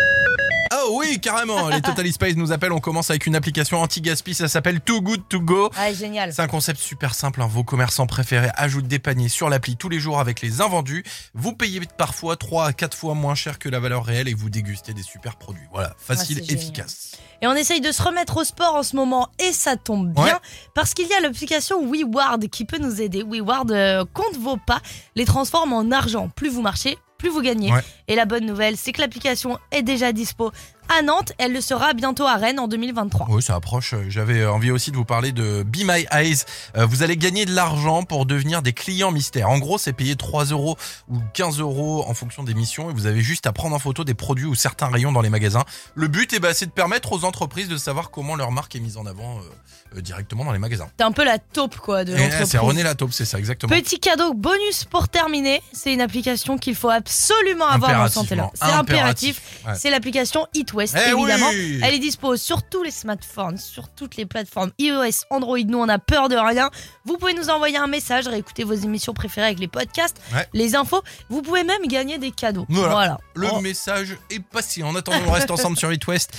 [0.72, 4.48] oh oui, carrément, les Total Space nous appellent, on commence avec une application anti-gaspi, ça
[4.48, 5.70] s'appelle Too Good To Go.
[5.76, 6.32] Ah, génial.
[6.32, 7.42] C'est un concept super simple.
[7.42, 7.46] hein.
[7.48, 11.04] Vos commerçants préférés ajoutent des paniers sur l'appli tous les jours avec les invendus.
[11.34, 14.50] Vous payez parfois 3 à 4 fois moins cher que la valeur réelle et vous
[14.50, 15.66] dégustez des super produits.
[15.72, 16.62] Voilà, facile, Ah, génial.
[16.62, 17.12] efficace.
[17.40, 20.24] Et on essaye de se remettre au sport en ce moment et ça tombe bien
[20.24, 20.32] Ouais.
[20.74, 23.22] parce qu'il y a l'application WeWard qui peut nous aider.
[23.22, 24.80] WeWard euh, compte vos pas,
[25.14, 26.28] les transforme en argent.
[26.34, 27.72] Plus vous marchez, plus vous gagnez.
[27.72, 27.82] Ouais.
[28.06, 30.52] Et la bonne nouvelle, c'est que l'application est déjà dispo
[30.96, 31.32] à Nantes.
[31.38, 33.26] Elle le sera bientôt à Rennes en 2023.
[33.30, 33.94] Oui, ça approche.
[34.08, 36.44] J'avais envie aussi de vous parler de Be My Eyes.
[36.76, 39.48] Euh, Vous allez gagner de l'argent pour devenir des clients mystères.
[39.50, 40.76] En gros, c'est payer 3 euros
[41.08, 44.04] ou 15 euros en fonction des missions et vous avez juste à prendre en photo
[44.04, 45.64] des produits ou certains rayons dans les magasins.
[45.94, 48.80] Le but, eh ben, c'est de permettre aux entreprises de savoir comment leur marque est
[48.80, 50.88] mise en avant euh, euh, directement dans les magasins.
[50.96, 52.48] T'es un peu la taupe quoi de eh, l'entreprise.
[52.48, 53.74] C'est René Lataupe, c'est ça, exactement.
[53.74, 58.52] Petit cadeau bonus pour terminer, c'est une application qu'il faut absolument avoir dans Impérativement.
[58.54, 59.40] C'est impératif.
[59.66, 59.72] Ouais.
[59.76, 61.48] C'est l'application It West, Eh évidemment.
[61.50, 65.58] oui Elle est dispo sur tous les smartphones, sur toutes les plateformes iOS, Android.
[65.66, 66.70] Nous, on a peur de rien.
[67.04, 70.46] Vous pouvez nous envoyer un message, réécouter vos émissions préférées avec les podcasts, Ouais.
[70.54, 71.02] les infos.
[71.28, 72.64] Vous pouvez même gagner des cadeaux.
[72.68, 72.92] Voilà.
[72.92, 73.18] Voilà.
[73.34, 73.60] Le Oh.
[73.60, 74.82] message est passé.
[74.82, 76.30] En attendant, on reste ensemble sur It West.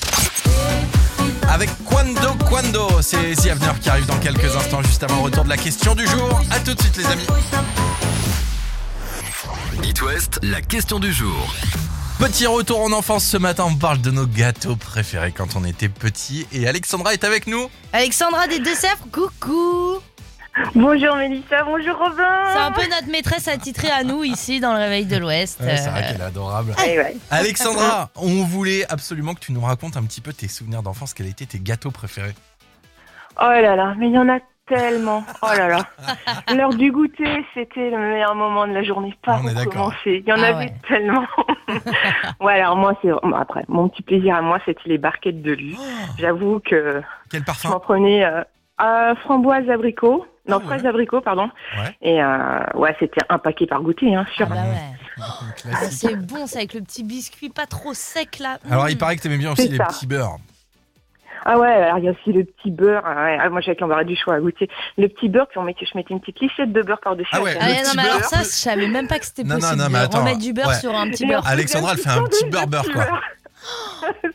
[1.49, 5.49] Avec Quando Quando, c'est The qui arrive dans quelques instants, juste avant le retour de
[5.49, 6.41] la question du jour.
[6.51, 7.25] À tout de suite, les amis.
[9.83, 11.53] It West, la question du jour.
[12.19, 15.87] Petit retour en enfance ce matin, on parle de nos gâteaux préférés quand on était
[15.87, 16.45] petit.
[16.51, 17.69] Et Alexandra est avec nous.
[17.93, 19.99] Alexandra des Deux-Sèvres, coucou.
[20.75, 22.43] Bonjour Mélissa, bonjour Robin.
[22.51, 25.61] C'est un peu notre maîtresse attitrée à nous ici dans le Réveil de l'Ouest.
[25.61, 26.75] Ouais, c'est vrai qu'elle est adorable.
[26.85, 27.15] Eh ouais.
[27.31, 31.13] Alexandra, on voulait absolument que tu nous racontes un petit peu tes souvenirs d'enfance.
[31.13, 32.35] Quels étaient tes gâteaux préférés?
[33.41, 35.23] Oh là là, mais il y en a tellement.
[35.41, 35.85] Oh là là.
[36.55, 39.13] L'heure du goûter, c'était le meilleur moment de la journée.
[39.23, 39.65] Pas On est d'accord.
[39.87, 40.23] recommencer.
[40.25, 40.73] Il y en Ah avait ouais.
[40.87, 41.25] tellement.
[42.39, 45.51] ouais, alors moi, c'est bon, après mon petit plaisir à moi, c'était les barquettes de
[45.51, 45.77] lui.
[46.17, 48.43] J'avoue que Quel je parfum m'en prenais euh,
[48.77, 50.25] à framboise abricot.
[50.47, 50.65] Non, Ah ouais.
[50.65, 51.49] fraise abricot, pardon.
[51.77, 51.95] Ouais.
[52.01, 54.47] Et euh, ouais, c'était un paquet par goûter, hein, Ah sûr.
[54.47, 55.21] bah ouais.
[55.21, 55.23] Ah,
[55.57, 56.09] Classique.
[56.09, 58.57] c'est bon ça avec le petit biscuit pas trop sec là.
[58.71, 58.89] Alors, Mm.
[58.91, 59.85] il paraît que t'aimais bien aussi C'est les ça.
[59.85, 60.37] petits beurres.
[61.45, 63.03] Ah ouais, alors il y a aussi le petit beurre.
[63.05, 64.67] ah ouais, ah, moi, j'avais l'embarras du choix à goûter.
[64.97, 67.29] Le petit beurre, puis on mettait, je mettais une petite lissette de beurre par-dessus.
[67.33, 68.25] Ah ouais, Ah le non petit mais alors beurre.
[68.29, 70.39] ça je savais même pas que c'était Non, non, possible non, mais de attends, remettre
[70.39, 70.75] du beurre ouais.
[70.79, 71.41] sur un petit Et beurre.
[71.45, 73.05] on Alexandra, elle fait un petit beurre beurre, quoi.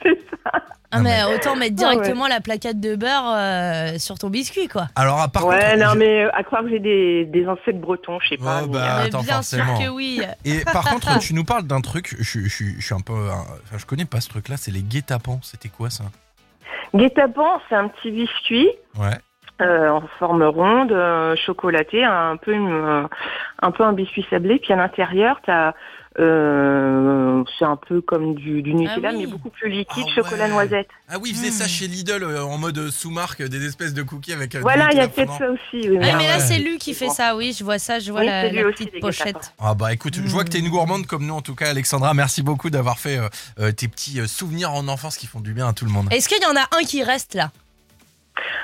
[0.02, 0.52] c'est ça.
[0.96, 1.94] Ah mais autant mettre Ah ouais.
[1.96, 4.86] directement la plaquette de beurre euh, sur ton biscuit quoi.
[4.94, 7.80] Alors, à part ouais, contre, non, mais euh, à croire que j'ai des, des ancêtres
[7.80, 8.62] bretons, je sais pas.
[8.62, 9.76] Mais, bah, euh, Mais attends, bien forcément.
[9.76, 10.20] sûr que oui.
[10.44, 13.12] Et par contre, tu nous parles d'un truc, je, je- je- je suis un peu.
[13.28, 15.40] Enfin, je connais pas ce truc-là, c'est les guet-apens.
[15.42, 16.04] C'était quoi ça?
[16.94, 19.18] Guet-apens, c'est un petit biscuit Ouais.
[19.60, 23.02] euh, en forme ronde, euh, chocolaté, un peu, une, euh,
[23.62, 24.58] un peu un biscuit sablé.
[24.58, 25.72] Puis à l'intérieur, t'as,
[26.20, 29.18] euh, c'est un peu comme du, du Nutella, oui.
[29.20, 30.50] mais beaucoup plus liquide, Ah chocolat ouais.
[30.50, 30.88] noisette.
[31.08, 31.68] Ah oui, ils faisaient ça Mm.
[31.68, 34.54] chez Lidl euh, en mode sous-marque, des espèces de cookies avec.
[34.54, 35.88] euh, Voilà, il y a Nutella peut-être ça aussi.
[35.88, 36.40] oui, Ah, mais- mais là ouais.
[36.40, 39.52] c'est lui qui fait ça, oui, je vois ça, je vois Oui, la, petite pochette.
[39.58, 42.14] Ah bah écoute, je vois que t'es une gourmande comme nous en tout cas, Alexandra.
[42.14, 43.28] Merci beaucoup d'avoir fait euh,
[43.60, 46.06] euh, tes petits euh, souvenirs en enfance qui font du bien à tout le monde.
[46.10, 47.50] Est-ce qu'il y en a un qui reste là?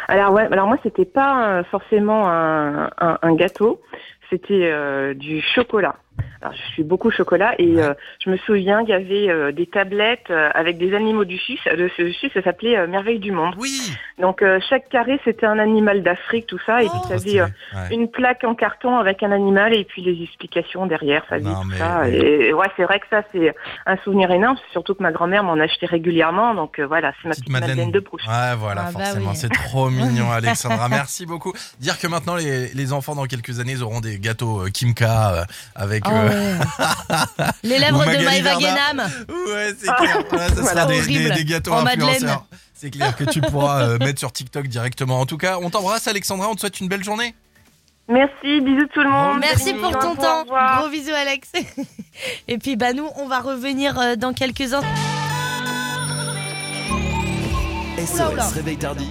[0.08, 3.80] Alors ouais, alors moi c'était pas euh, forcément un, un, un gâteau,
[4.28, 5.94] c'était euh, du chocolat.
[6.42, 7.82] Alors je suis beaucoup chocolat et Ouais.
[7.82, 11.36] euh, je me souviens qu'il y avait euh, des tablettes euh, avec des animaux du
[11.38, 11.60] Suisse.
[11.66, 13.54] Le ce Suisse ça s'appelait euh, Merveille du monde.
[13.58, 13.92] Oui.
[14.18, 16.90] Donc euh, chaque carré c'était un animal d'Afrique tout ça et Oh.
[16.92, 17.40] puis ça stylé.
[17.40, 17.94] avait Ouais.
[17.94, 21.68] une plaque en carton avec un animal et puis les explications derrière, ça Non, tout
[21.68, 22.08] mais- ça.
[22.08, 23.54] Et ouais c'est vrai que ça c'est
[23.86, 27.34] un souvenir énorme, surtout que ma grand-mère m'en achetait régulièrement donc euh, voilà c'est ma
[27.34, 28.26] Petite petite Madeleine, de Proust.
[28.26, 29.30] Ouais, voilà, Ah bah forcément.
[29.30, 29.36] oui.
[29.36, 30.88] C'est trop mignon, Alexandra.
[30.88, 31.52] Merci beaucoup.
[31.78, 35.34] Dire que maintenant, les, les enfants, dans quelques années, ils auront des gâteaux euh, Kimka
[35.34, 36.04] euh, avec.
[36.06, 36.29] Oh, euh.
[37.62, 38.56] Les lèvres de Maëva.
[38.56, 39.10] Guénam.
[39.48, 40.22] Ouais, c'est clair.
[40.30, 40.86] Voilà, ça sera Voilà.
[40.86, 41.24] des, Horrible.
[41.24, 42.08] des- des gâteaux En Madeleine.
[42.10, 42.44] influenceurs.
[42.74, 45.20] C'est clair que tu pourras euh, mettre sur TikTok directement.
[45.20, 46.48] En tout cas, on t'embrasse, Alexandra.
[46.48, 47.34] On te souhaite une belle journée.
[48.08, 49.38] Merci, bisous tout le monde.
[49.40, 50.40] Merci pour ton temps.
[50.40, 50.80] Au revoir.
[50.80, 51.52] Gros bisous Alex.
[52.48, 54.86] Et puis bah nous on va revenir euh, dans quelques instants.
[58.14, 58.46] Oula, oula.
[58.48, 59.06] réveil tardif.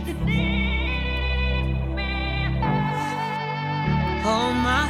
[4.26, 4.90] Hold my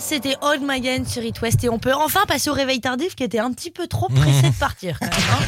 [0.00, 3.24] C'était Old Magan sur It West et on peut enfin passer au réveil tardif qui
[3.24, 4.98] était un petit peu trop pressé de partir.
[4.98, 5.44] quand même, hein.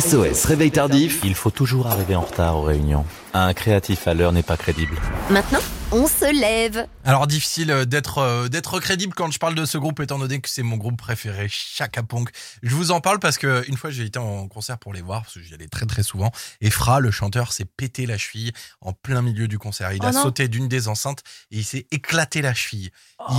[0.00, 1.20] SOS Réveil Tardif.
[1.22, 3.04] Il faut toujours arriver en retard aux réunions.
[3.34, 4.96] Un créatif à l'heure n'est pas crédible.
[5.28, 5.58] Maintenant,
[5.90, 6.86] on se lève.
[7.04, 10.40] Alors difficile euh, d'être euh, d'être crédible quand je parle de ce groupe étant donné
[10.40, 12.30] que c'est mon groupe préféré, Chaka Ponk.
[12.62, 15.22] Je vous en parle parce que une fois j'ai été en concert pour les voir
[15.22, 18.52] parce que j'y allais très très souvent et Fra le chanteur s'est pété la cheville
[18.80, 19.92] en plein milieu du concert.
[19.92, 20.22] Il Oh a non.
[20.22, 22.90] sauté d'une des enceintes et il s'est éclaté la cheville.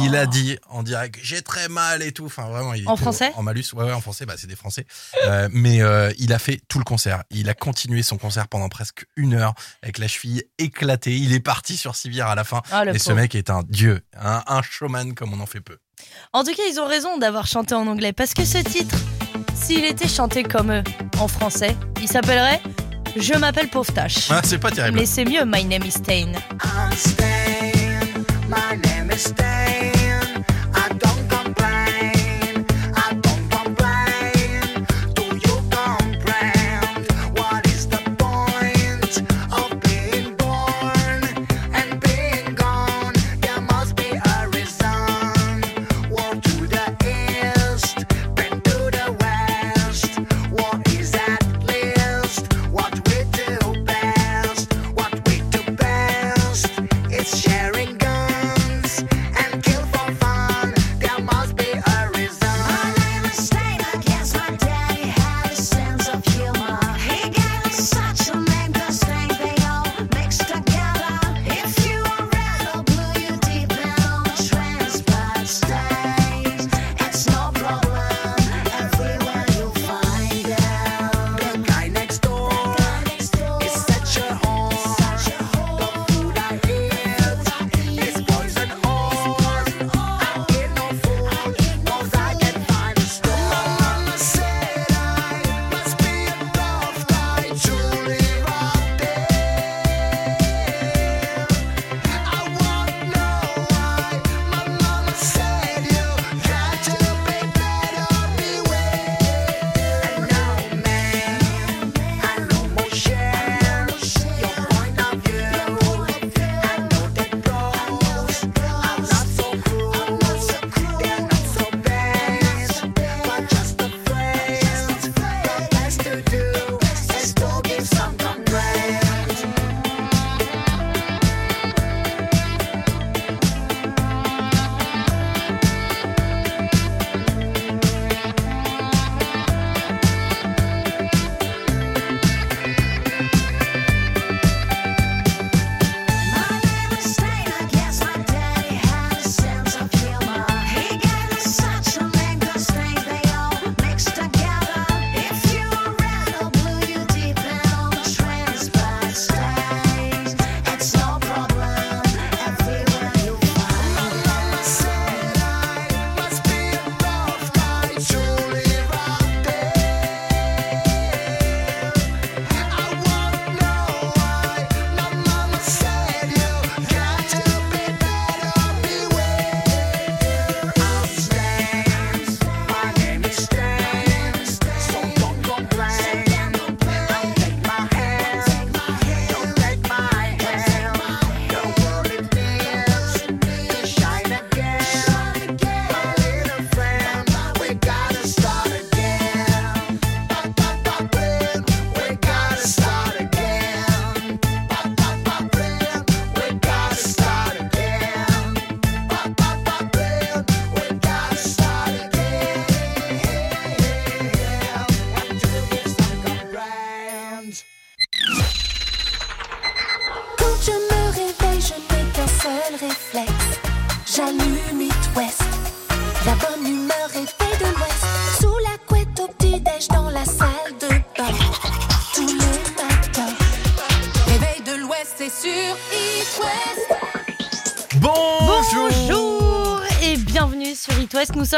[0.04, 2.26] Il a dit en direct j'ai très mal et tout.
[2.26, 3.32] Enfin vraiment il En français?
[3.36, 3.64] En malus.
[3.74, 4.86] Ouais ouais en français bah c'est des français.
[5.26, 7.24] Euh, mais euh, il a fait tout le concert.
[7.30, 11.16] Il a continué son concert pendant presque une heure avec la cheville éclatée.
[11.16, 12.62] Il est parti sur Sivir à la fin.
[12.70, 13.22] Ah, et ce pauvre.
[13.22, 15.78] mec est un dieu, un, un showman comme on en fait peu.
[16.34, 18.96] En tout cas, ils ont raison d'avoir chanté en anglais parce que ce titre,
[19.54, 20.84] s'il était chanté comme eux
[21.20, 22.62] en français, il s'appellerait
[23.16, 24.30] Je m'appelle Pauvre Tâche.
[24.32, 24.98] Ah, c'est pas terrible.
[25.00, 26.32] Mais c'est mieux My Name is Stain.
[26.64, 26.90] I'm.
[28.50, 29.53] My name is Stan.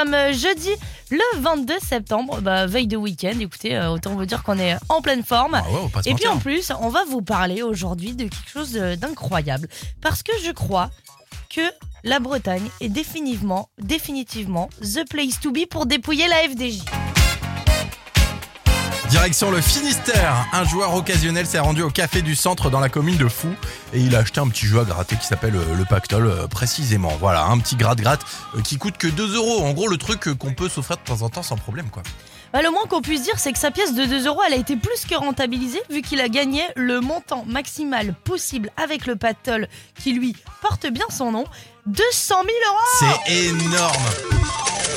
[0.05, 0.69] Sommes euh, jeudi
[1.11, 3.33] le 22 septembre, bah, veille de week-end.
[3.39, 5.55] Écoutez, euh, autant vous dire qu'on est en pleine forme.
[5.55, 8.75] Ah ouais, on Et puis en plus, on va vous parler aujourd'hui de quelque chose
[8.75, 9.67] euh, d'incroyable.
[10.01, 10.89] Parce que je crois
[11.53, 11.61] que
[12.03, 16.81] la Bretagne est définitivement, définitivement the place to be pour dépouiller la FDJ.
[19.15, 20.45] Direction le Finistère.
[20.51, 23.47] Un joueur occasionnel s'est rendu au café du centre dans la commune de Fou
[23.93, 26.47] et il a acheté un petit jeu à gratter qui s'appelle euh, le pactole euh,
[26.47, 27.13] précisément.
[27.17, 28.25] Voilà, un petit gratte-gratte
[28.57, 29.63] euh, qui coûte que 2 euros.
[29.63, 32.03] En gros, le truc qu'on peut s'offrir de temps en temps sans problème quoi.
[32.51, 34.57] Bah, le moins qu'on puisse dire, c'est que sa pièce de 2 euros, elle a
[34.57, 39.69] été plus que rentabilisée vu qu'il a gagné le montant maximal possible avec le pactole
[39.97, 41.45] qui lui porte bien son nom
[41.85, 44.03] 200 000 euros C'est énorme.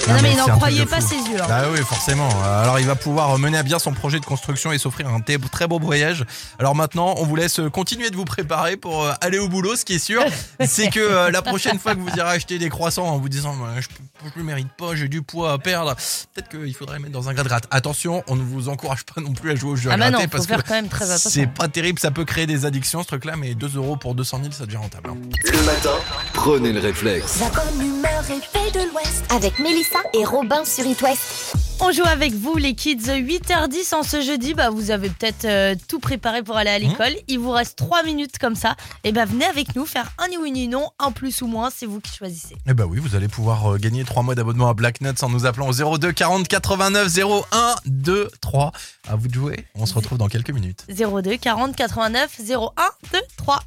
[0.08, 1.08] Non, Ah, mais il c'est n'en croyait de pas fou.
[1.08, 1.40] ses yeux.
[1.42, 1.46] hein.
[1.48, 2.28] Bah oui, forcément.
[2.44, 5.66] Alors il va pouvoir mener à bien son projet de construction et s'offrir un très
[5.66, 6.24] beau voyage.
[6.58, 9.76] Alors maintenant, on vous laisse continuer de vous préparer pour euh, aller au boulot.
[9.76, 10.22] Ce qui est sûr,
[10.66, 13.54] c'est que euh, la prochaine fois que vous irez acheter des croissants en vous disant
[13.78, 13.82] je,
[14.24, 15.94] je le mérite pas, j'ai du poids à perdre,
[16.34, 17.66] peut-être qu'il faudrait mettre dans un gratte-gratte.
[17.70, 20.10] Attention, on ne vous encourage pas non plus à jouer au jeu à Ah bah
[20.10, 21.30] non, parce faire que quand même très attention.
[21.30, 24.38] c'est pas terrible, ça peut créer des addictions ce truc-là, mais 2 euros pour 200
[24.42, 25.10] 000, ça devient rentable.
[25.10, 25.16] hein.
[25.52, 25.90] Le matin,
[26.32, 27.40] prenez le réflexe.
[27.40, 29.24] La bonne humeur est faite de l'Ouest.
[29.30, 31.54] Avec Mélissa et Robin sur It West.
[31.78, 34.52] On joue avec vous les kids 8h10 en ce jeudi.
[34.52, 37.12] Bah vous avez peut-être euh, tout préparé pour aller à l'école.
[37.28, 38.74] Il vous reste 3 minutes comme ça.
[39.04, 41.70] Et bah venez avec nous faire un ni oui ni non, un plus ou moins,
[41.72, 42.56] c'est vous qui choisissez.
[42.66, 45.28] Eh bah oui, vous allez pouvoir euh, gagner 3 mois d'abonnement à Black Nuts en
[45.28, 48.72] nous appelant au 02 40 89 01 2 3.
[49.08, 49.64] À vous de jouer.
[49.76, 50.86] On se retrouve dans quelques minutes.
[50.88, 52.72] 02 40 89 01
[53.12, 53.60] 2 3.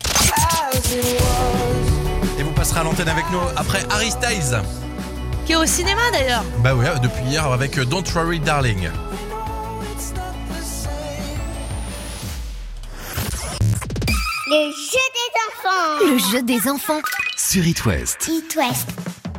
[2.38, 4.60] Et vous passerez à l'antenne avec nous après Harry Styles.
[5.46, 6.44] Qui est au cinéma d'ailleurs.
[6.60, 8.90] Bah oui, depuis hier avec euh, Don't Worry Darling.
[14.48, 16.14] Le jeu des enfants.
[16.14, 17.02] Le jeu des enfants.
[17.38, 18.28] Sur It West.
[18.32, 18.90] It West.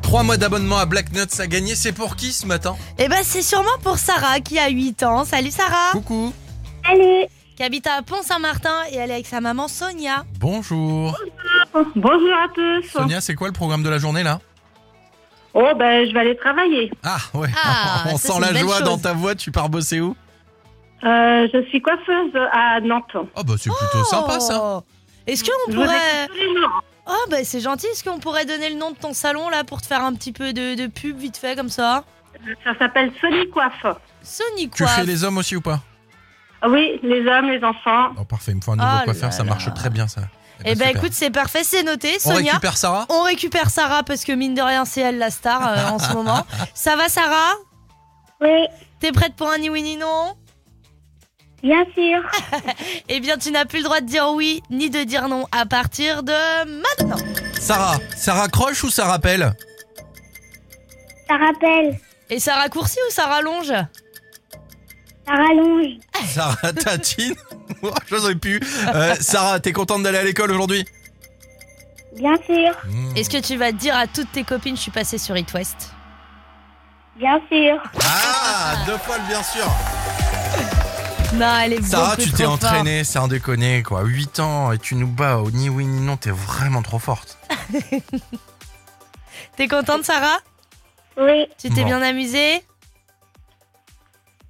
[0.02, 1.74] 3 mois d'abonnement à Black Nuts à gagner.
[1.74, 2.76] C'est pour qui ce matin?
[2.98, 5.24] Et bah c'est sûrement pour Sarah qui a 8 ans.
[5.24, 5.92] Salut Sarah.
[5.92, 6.32] Coucou.
[6.84, 7.26] Salut.
[7.56, 10.24] Qui habite à Pont-Saint-Martin et elle est avec sa maman Sonia.
[10.40, 11.16] Bonjour.
[11.94, 12.88] Bonjour à tous.
[12.90, 14.40] Sonia, c'est quoi le programme de la journée là?
[15.54, 16.90] Oh, ben, je vais aller travailler.
[17.02, 18.84] Ah ouais, Ah, on ça, sent c'est la belle joie chose.
[18.86, 19.34] dans ta voix.
[19.34, 20.16] Tu pars bosser où?
[21.04, 23.04] Euh, je suis coiffeuse à Nantes.
[23.14, 24.60] Oh bah c'est plutôt sympa ça.
[24.62, 24.82] Oh.
[25.26, 25.96] Est-ce qu'on Je vous pourrait.
[26.24, 26.82] écoute tous les jours.
[27.08, 29.80] Oh bah c'est gentil, est-ce qu'on pourrait donner le nom de ton salon là pour
[29.82, 32.04] te faire un petit peu de, de pub vite fait comme ça?
[32.64, 33.84] Ça s'appelle Sony Coiffe.
[34.22, 35.80] Sony Tu fais les hommes aussi ou pas?
[36.68, 38.10] Oui, les hommes, les enfants.
[38.20, 39.72] Oh parfait, il me faut un nouveau Oh coiffeur, là ça marche là.
[39.72, 40.20] très bien ça.
[40.64, 41.02] Eh ben super.
[41.02, 42.16] écoute, c'est parfait, c'est noté.
[42.24, 43.06] on Sonia, récupère Sarah?
[43.08, 46.12] On récupère Sarah parce que mine de rien, c'est elle la star euh, en ce
[46.12, 46.44] moment.
[46.74, 47.54] Ça va Sarah?
[48.40, 48.66] Oui,
[49.00, 50.36] T'es prête pour un ni oui ni non?
[51.62, 52.20] Bien sûr.
[53.08, 55.66] Eh bien, tu n'as plus le droit de dire oui ni de dire non à
[55.66, 56.32] partir de
[56.64, 57.24] maintenant.
[57.60, 59.52] Sarah, ça raccroche ou ça rappelle?
[61.28, 61.98] Ça rappelle.
[62.30, 63.68] Et ça raccourcit ou ça rallonge?
[65.26, 65.86] Ça rallonge.
[66.26, 67.34] Sarah tatine
[67.84, 68.60] Oh, J'aurais pu.
[68.94, 70.84] Euh, Sarah, t'es contente d'aller à l'école aujourd'hui?
[72.16, 72.70] Bien sûr.
[72.88, 73.16] Mmh.
[73.16, 75.90] Est-ce que tu vas dire à toutes tes copines je suis passée sur It West?
[77.16, 77.82] Bien sûr.
[78.04, 79.66] Ah, deux fois le bien sûr.
[81.34, 84.02] Non, elle est Sarah, tu t'es entraînée, sans déconner quoi.
[84.04, 87.38] 8 ans et tu nous bats au ni oui ni non, t'es vraiment trop forte.
[89.56, 90.38] T'es contente Sarah?
[91.18, 91.86] Oui, Tu t'es Bon.
[91.88, 92.62] bien amusée?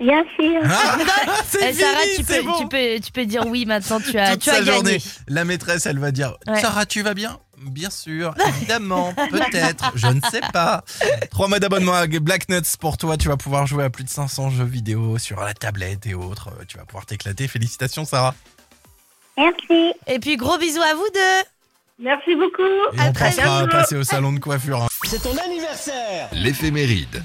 [0.03, 0.61] Bien sûr.
[0.65, 0.99] Ah,
[1.49, 2.59] c'est Eh, Sarah, fini, tu c'est peux, bon.
[2.61, 4.73] tu, peux, tu peux dire oui maintenant, tu as, Toute tu as sa gagné.
[4.73, 6.61] journée, la maîtresse, elle va dire Ouais.
[6.61, 7.39] Sarah, tu vas bien?
[7.65, 10.83] Bien sûr, évidemment, peut-être, je ne sais pas.
[11.31, 13.17] Trois mois d'abonnement à Black Nuts pour toi.
[13.17, 16.49] Tu vas pouvoir jouer à plus de 500 jeux vidéo sur la tablette et autres.
[16.49, 17.47] Euh, Tu vas pouvoir t'éclater.
[17.47, 18.35] Félicitations, Sarah.
[19.39, 19.93] Merci.
[20.09, 21.49] Et puis gros bisous à vous deux.
[22.01, 22.63] Merci beaucoup.
[22.95, 23.77] Et À on très pensera à bientôt.
[23.77, 24.83] passer au salon de coiffure.
[24.83, 24.89] hein.
[26.33, 27.23] L'éphéméride.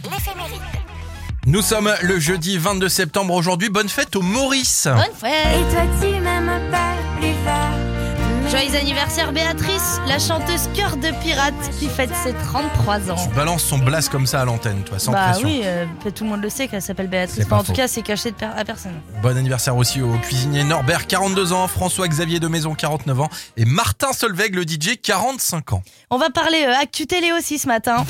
[1.48, 3.70] Nous sommes le jeudi 22 septembre aujourd'hui.
[3.70, 4.86] Bonne fête au Maurice.
[4.92, 5.70] Bonne fête.
[5.72, 8.52] toi tu m'aimes pas plus fort.
[8.52, 13.16] Joyeux anniversaire Béatrice, la chanteuse cœur de pirate qui fête ses 33 ans.
[13.16, 15.48] Tu balances son blast comme ça à l'antenne, toi, sans bah pression.
[15.48, 15.86] oui, euh,
[16.16, 17.46] tout le monde le sait qu'elle s'appelle Béatrice.
[17.46, 18.94] Enfin, en tout cas, c'est caché de per- à personne.
[19.22, 24.12] Bon anniversaire aussi au cuisinier Norbert, 42 ans, François-Xavier de Maison, 49 ans, et Martin
[24.14, 25.84] Solveig, le DJ, 45 ans.
[26.10, 28.06] On va parler euh, Actu Télé aussi ce matin.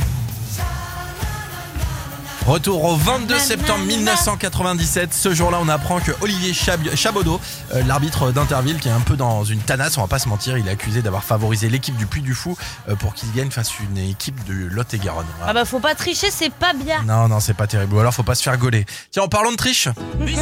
[2.48, 5.14] Retour au 22 septembre 1997.
[5.14, 7.41] Ce jour-là, on apprend que Olivier Chab- Chabaudot,
[7.74, 10.58] euh, l'arbitre d'Interville, qui est un peu dans une tanasse, on va pas se mentir,
[10.58, 13.70] il est accusé d'avoir favorisé l'équipe du Puy du Fou euh, pour qu'il gagne face
[13.72, 15.26] à une équipe de Lot-et-Garonne.
[15.39, 15.52] Voilà.
[15.52, 17.04] Ah bah faut pas tricher, c'est pas bien.
[17.04, 17.93] Non, non, c'est pas terrible.
[17.95, 18.86] Ou alors, faut pas se faire gauler.
[19.12, 19.89] Tiens, en parlant de triche,
[20.20, 20.36] Mais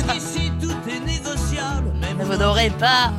[2.24, 3.12] vous n'aurez pas.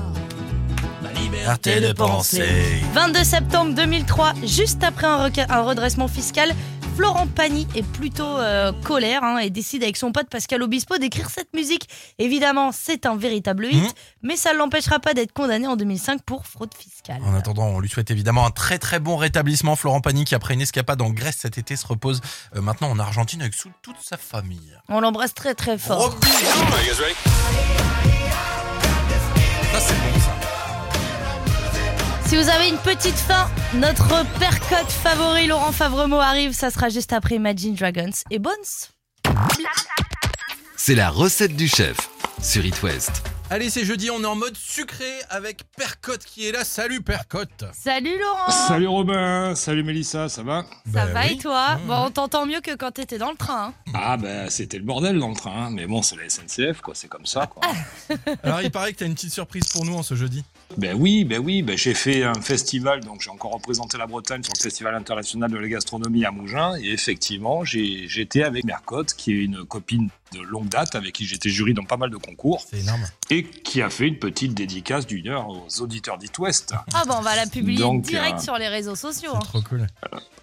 [1.45, 2.82] arrêtez de penser.
[2.95, 6.53] 22 septembre 2003, juste après un, reca- un redressement fiscal,
[6.97, 11.28] Florent Pagny est plutôt euh, colère hein, et décide avec son pote Pascal Obispo d'écrire
[11.28, 11.86] cette musique.
[12.18, 13.90] Évidemment, c'est un véritable hit, Mhm.
[14.22, 17.20] mais ça ne l'empêchera pas d'être condamné en 2005 pour fraude fiscale.
[17.22, 19.76] En attendant, on lui souhaite évidemment un très très bon rétablissement.
[19.76, 22.22] Florent Pagny qui après une escapade en Grèce cet été se repose
[22.57, 24.72] euh, maintenant en Argentine avec sous- toute sa famille.
[24.88, 26.16] On l'embrasse très très fort.
[29.72, 30.45] Ça c'est bon ça.
[32.26, 36.52] Si vous avez une petite faim, notre percote favori Laurent Favremo arrive.
[36.52, 38.52] Ça sera juste après Imagine Dragons et Bones.
[40.76, 41.96] C'est la recette du chef
[42.42, 43.22] sur It West.
[43.48, 46.64] Allez, c'est jeudi, on est en mode sucré avec Percotte qui est là.
[46.64, 47.64] Salut Percotte.
[47.72, 50.62] Salut Laurent Salut Robin, salut Mélissa, ça va?
[50.62, 51.34] Ça Bah va oui.
[51.34, 51.76] et toi?
[51.76, 53.66] Mmh, Bon, on t'entend mieux que quand t'étais dans le train.
[53.86, 53.86] hein.
[53.99, 55.70] Ah ben c'était le bordel dans le train, hein.
[55.72, 57.62] mais bon c'est la SNCF quoi, c'est comme ça quoi.
[58.42, 60.44] Alors il paraît que t'as une petite surprise pour nous en ce jeudi.
[60.76, 64.42] ben oui, ben oui, ben j'ai fait un festival, donc j'ai encore représenté la Bretagne
[64.42, 69.14] sur le Festival international de la gastronomie à Mougins, et effectivement j'ai- j'étais avec Mercotte,
[69.14, 72.16] qui est une copine de longue date avec qui j'étais jury dans pas mal de
[72.16, 73.05] concours, C'est énorme.
[73.30, 76.74] et qui a fait une petite dédicace d'une heure aux auditeurs d'It West.
[76.92, 79.30] Ah bon, on va la publier Donc, direct euh, sur les réseaux sociaux.
[79.34, 79.38] hein.
[79.44, 79.86] Trop cool.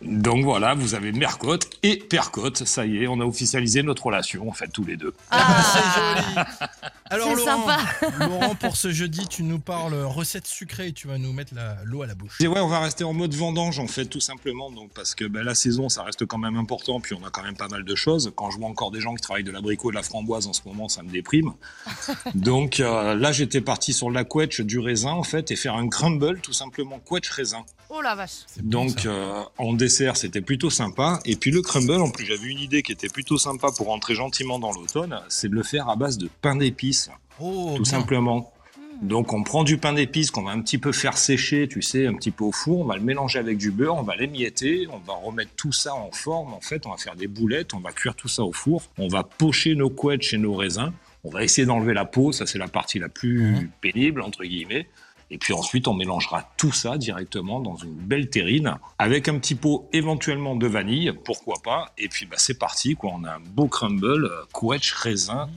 [0.02, 4.48] Donc voilà, vous avez Mercotte et Percotte, ça y est, on a officialisé notre relation
[4.50, 5.14] en fait tous les deux.
[5.30, 6.46] Ah,
[7.10, 7.80] Alors C'est Laurent, sympa.
[8.26, 12.02] Laurent, pour ce jeudi, tu nous parles recette sucrée et tu vas nous mettre l'eau
[12.02, 12.40] à la bouche.
[12.40, 15.26] Et ouais, on va rester en mode vendange en fait, tout simplement, donc parce que
[15.26, 17.84] ben, la saison, ça reste quand même important, puis on a quand même pas mal
[17.84, 18.32] de choses.
[18.36, 20.54] Quand je vois encore des gens qui travaillent de l'abricot et de la framboise en
[20.54, 21.54] ce moment, ça me déprime.
[22.36, 25.90] donc euh, là, j'étais parti sur la quetch du raisin en fait et faire un
[25.90, 27.64] crumble, tout simplement quetch raisin.
[27.90, 28.46] oh la vache.
[28.64, 31.20] Donc euh, en dessert, c'était plutôt sympa.
[31.26, 34.16] Et puis le crumble, en plus, j'avais une idée qui était plutôt sympa pour rentrer
[34.16, 37.10] gentiment dans l'automne, c'est de le faire à base de pain d'épices
[37.40, 37.92] oh, tout bien.
[37.92, 38.54] simplement.
[39.02, 42.08] Donc on prend du pain d'épices qu'on va un petit peu faire sécher, tu sais,
[42.08, 44.88] un petit peu au four, on va le mélanger avec du beurre, on va l'émietter,
[44.92, 47.80] on va remettre tout ça en forme, en fait, on va faire des boulettes, on
[47.80, 50.94] va cuire tout ça au four, on va pocher nos couettes et nos raisins,
[51.24, 54.88] on va essayer d'enlever la peau, ça c'est la partie la plus pénible, entre guillemets,
[55.34, 59.56] et puis ensuite on mélangera tout ça directement dans une belle terrine, avec un petit
[59.56, 63.40] pot éventuellement de vanille, pourquoi pas, et puis bah, c'est parti, quoi, on a un
[63.40, 65.50] beau crumble, euh, couette, raisin,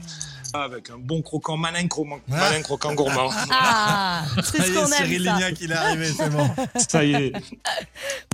[0.53, 3.29] avec un bon croquant, malin croquant, malin croquant gourmand.
[3.51, 5.33] Ah, c'est ce qu'on Cyril aime ça.
[5.35, 6.49] Lignac, il est arrivé, c'est bon.
[6.89, 7.33] Ça y est.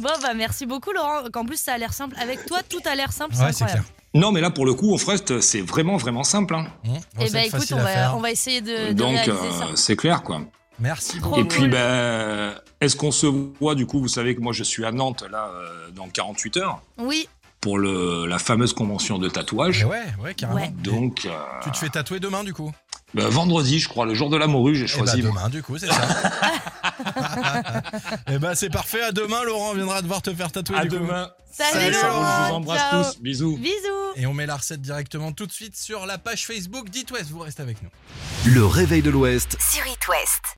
[0.01, 1.23] Bon bah merci beaucoup Laurent.
[1.31, 2.15] Qu'en plus ça a l'air simple.
[2.21, 3.85] Avec toi tout a l'air simple, c'est Ouais, c'est incroyable.
[3.87, 4.21] clair.
[4.21, 6.53] Non, mais là, pour le coup, au Frest, c'est vraiment, vraiment simple.
[6.53, 6.67] hein.
[6.83, 8.13] Mmh, Et recette bah écoute, facile on à va, faire.
[8.15, 9.35] on va essayer de, de Donc, euh,
[9.73, 10.41] c'est clair, quoi.
[10.83, 11.39] Merci beaucoup.
[11.39, 14.83] Et puis, ben, est-ce qu'on se voit, du coup, vous savez que moi, je suis
[14.85, 17.27] à Nantes, là, euh, dans 48 heures, Oui,
[17.61, 19.83] pour le, la fameuse convention de tatouage.
[19.83, 20.59] Eh ouais, ouais, carrément.
[20.59, 20.69] Ouais.
[20.83, 21.31] Donc, euh,
[21.63, 22.71] Tu te fais tatouer demain du coup?
[23.13, 25.21] ben, vendredi, je crois, le jour de la morue, j'ai Eh choisi.
[25.21, 25.31] moi.
[25.31, 26.01] demain du coup, c'est ça.
[28.27, 30.95] Eh bah c'est parfait, à demain Laurent viendra devoir te faire tatouer À du coup.
[30.95, 31.29] demain.
[31.51, 32.43] salut, Salut, Laurent.
[32.45, 33.03] Je vous embrasse Ciao.
[33.03, 33.19] tous.
[33.21, 33.57] Bisous.
[33.57, 34.11] Bisous.
[34.15, 37.29] Et on met la recette directement tout de suite sur la page Facebook d'It West,
[37.31, 37.89] vous restez avec nous.
[38.51, 40.57] Le réveil de l'Ouest Sur It West.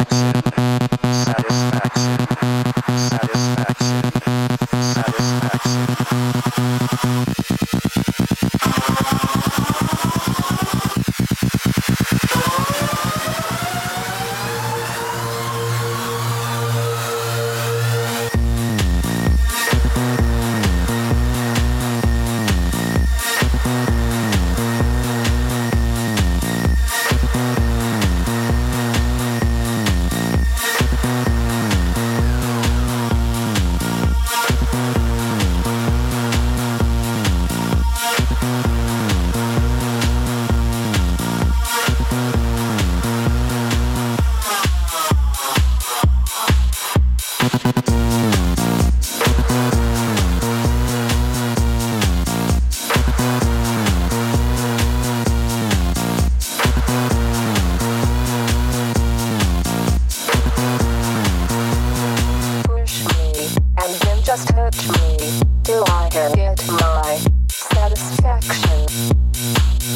[64.41, 65.17] Just hurt me
[65.63, 67.19] till I can get my
[67.49, 68.85] satisfaction.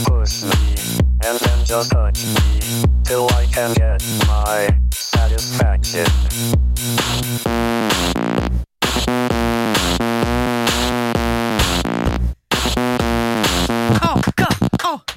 [0.05, 0.75] Push me
[1.25, 2.59] and then just touch me
[3.03, 6.05] till I can get my satisfaction.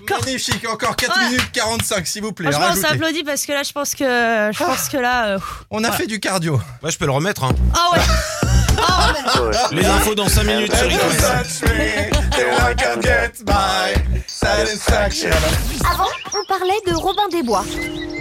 [0.09, 1.24] Magnifique, encore 4 Ouais.
[1.31, 2.51] minutes 45 s'il vous plaît.
[2.53, 4.05] Franchement, on s'applaudit parce que là, je pense que,
[4.53, 5.26] je pense que là.
[5.26, 5.39] euh,
[5.70, 5.97] On a voilà.
[5.97, 6.61] fait du cardio.
[6.83, 7.45] Moi, je peux le remettre.
[7.45, 7.53] Hein.
[7.74, 8.01] Ah ouais.
[8.89, 9.12] Ah.
[9.72, 10.86] Les infos dans 5 minutes sur.
[15.91, 17.64] Avant, on parlait de Robin des Bois.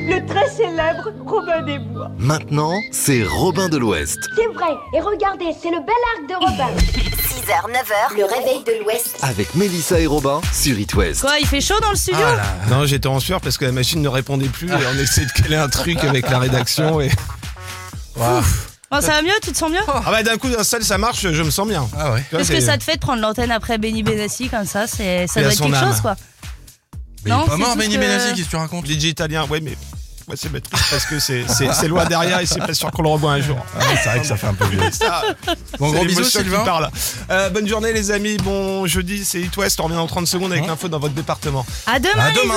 [0.10, 2.10] Le très célèbre Robin des Bois.
[2.18, 4.18] Maintenant, c'est Robin de l'Ouest.
[4.36, 6.70] C'est vrai, et regardez, c'est le bel arc de Robin.
[6.78, 9.18] 6h, 9h, le réveil de l'Ouest.
[9.22, 11.22] Avec Mélissa et Robin sur It West.
[11.22, 12.26] Quoi, il fait chaud dans le studio
[12.70, 15.32] Non, j'étais en sueur parce que la machine ne répondait plus et on essayait de
[15.32, 17.10] caler un truc avec la rédaction et.
[18.92, 19.32] Bon, ça va mieux?
[19.44, 19.80] Tu te sens mieux?
[19.88, 21.88] Ah bah d'un coup d'un seul ça marche, je me sens bien.
[21.98, 22.24] Ah ouais.
[22.32, 24.88] Qu'est-ce que ça te fait de prendre l'antenne après Benny Benassi comme ça?
[24.88, 25.92] C'est ça doit être son quelque âme.
[25.92, 26.16] chose quoi.
[27.26, 28.86] Mais Non, il est pas c'est mort, tout Benny que- Benassi, qu'est-ce que tu racontes?
[28.86, 29.76] DJ italien, ouais mais.
[30.30, 33.02] Ouais, c'est bête parce que c'est c'est- c'est loin derrière et c'est pas sûr qu'on
[33.02, 33.58] le revoit un jour.
[34.04, 34.82] c'est vrai que ça fait un peu vieux.
[34.92, 35.24] Ça,
[35.80, 36.66] Bon, gros bisous, Sylvain.
[36.66, 36.90] parle.
[37.30, 40.52] Euh, bonne journée les amis, bon jeudi c'est It West, on revient dans 30 secondes
[40.52, 41.66] avec l'info dans votre département.
[41.86, 42.12] À demain.
[42.26, 42.54] À les demain.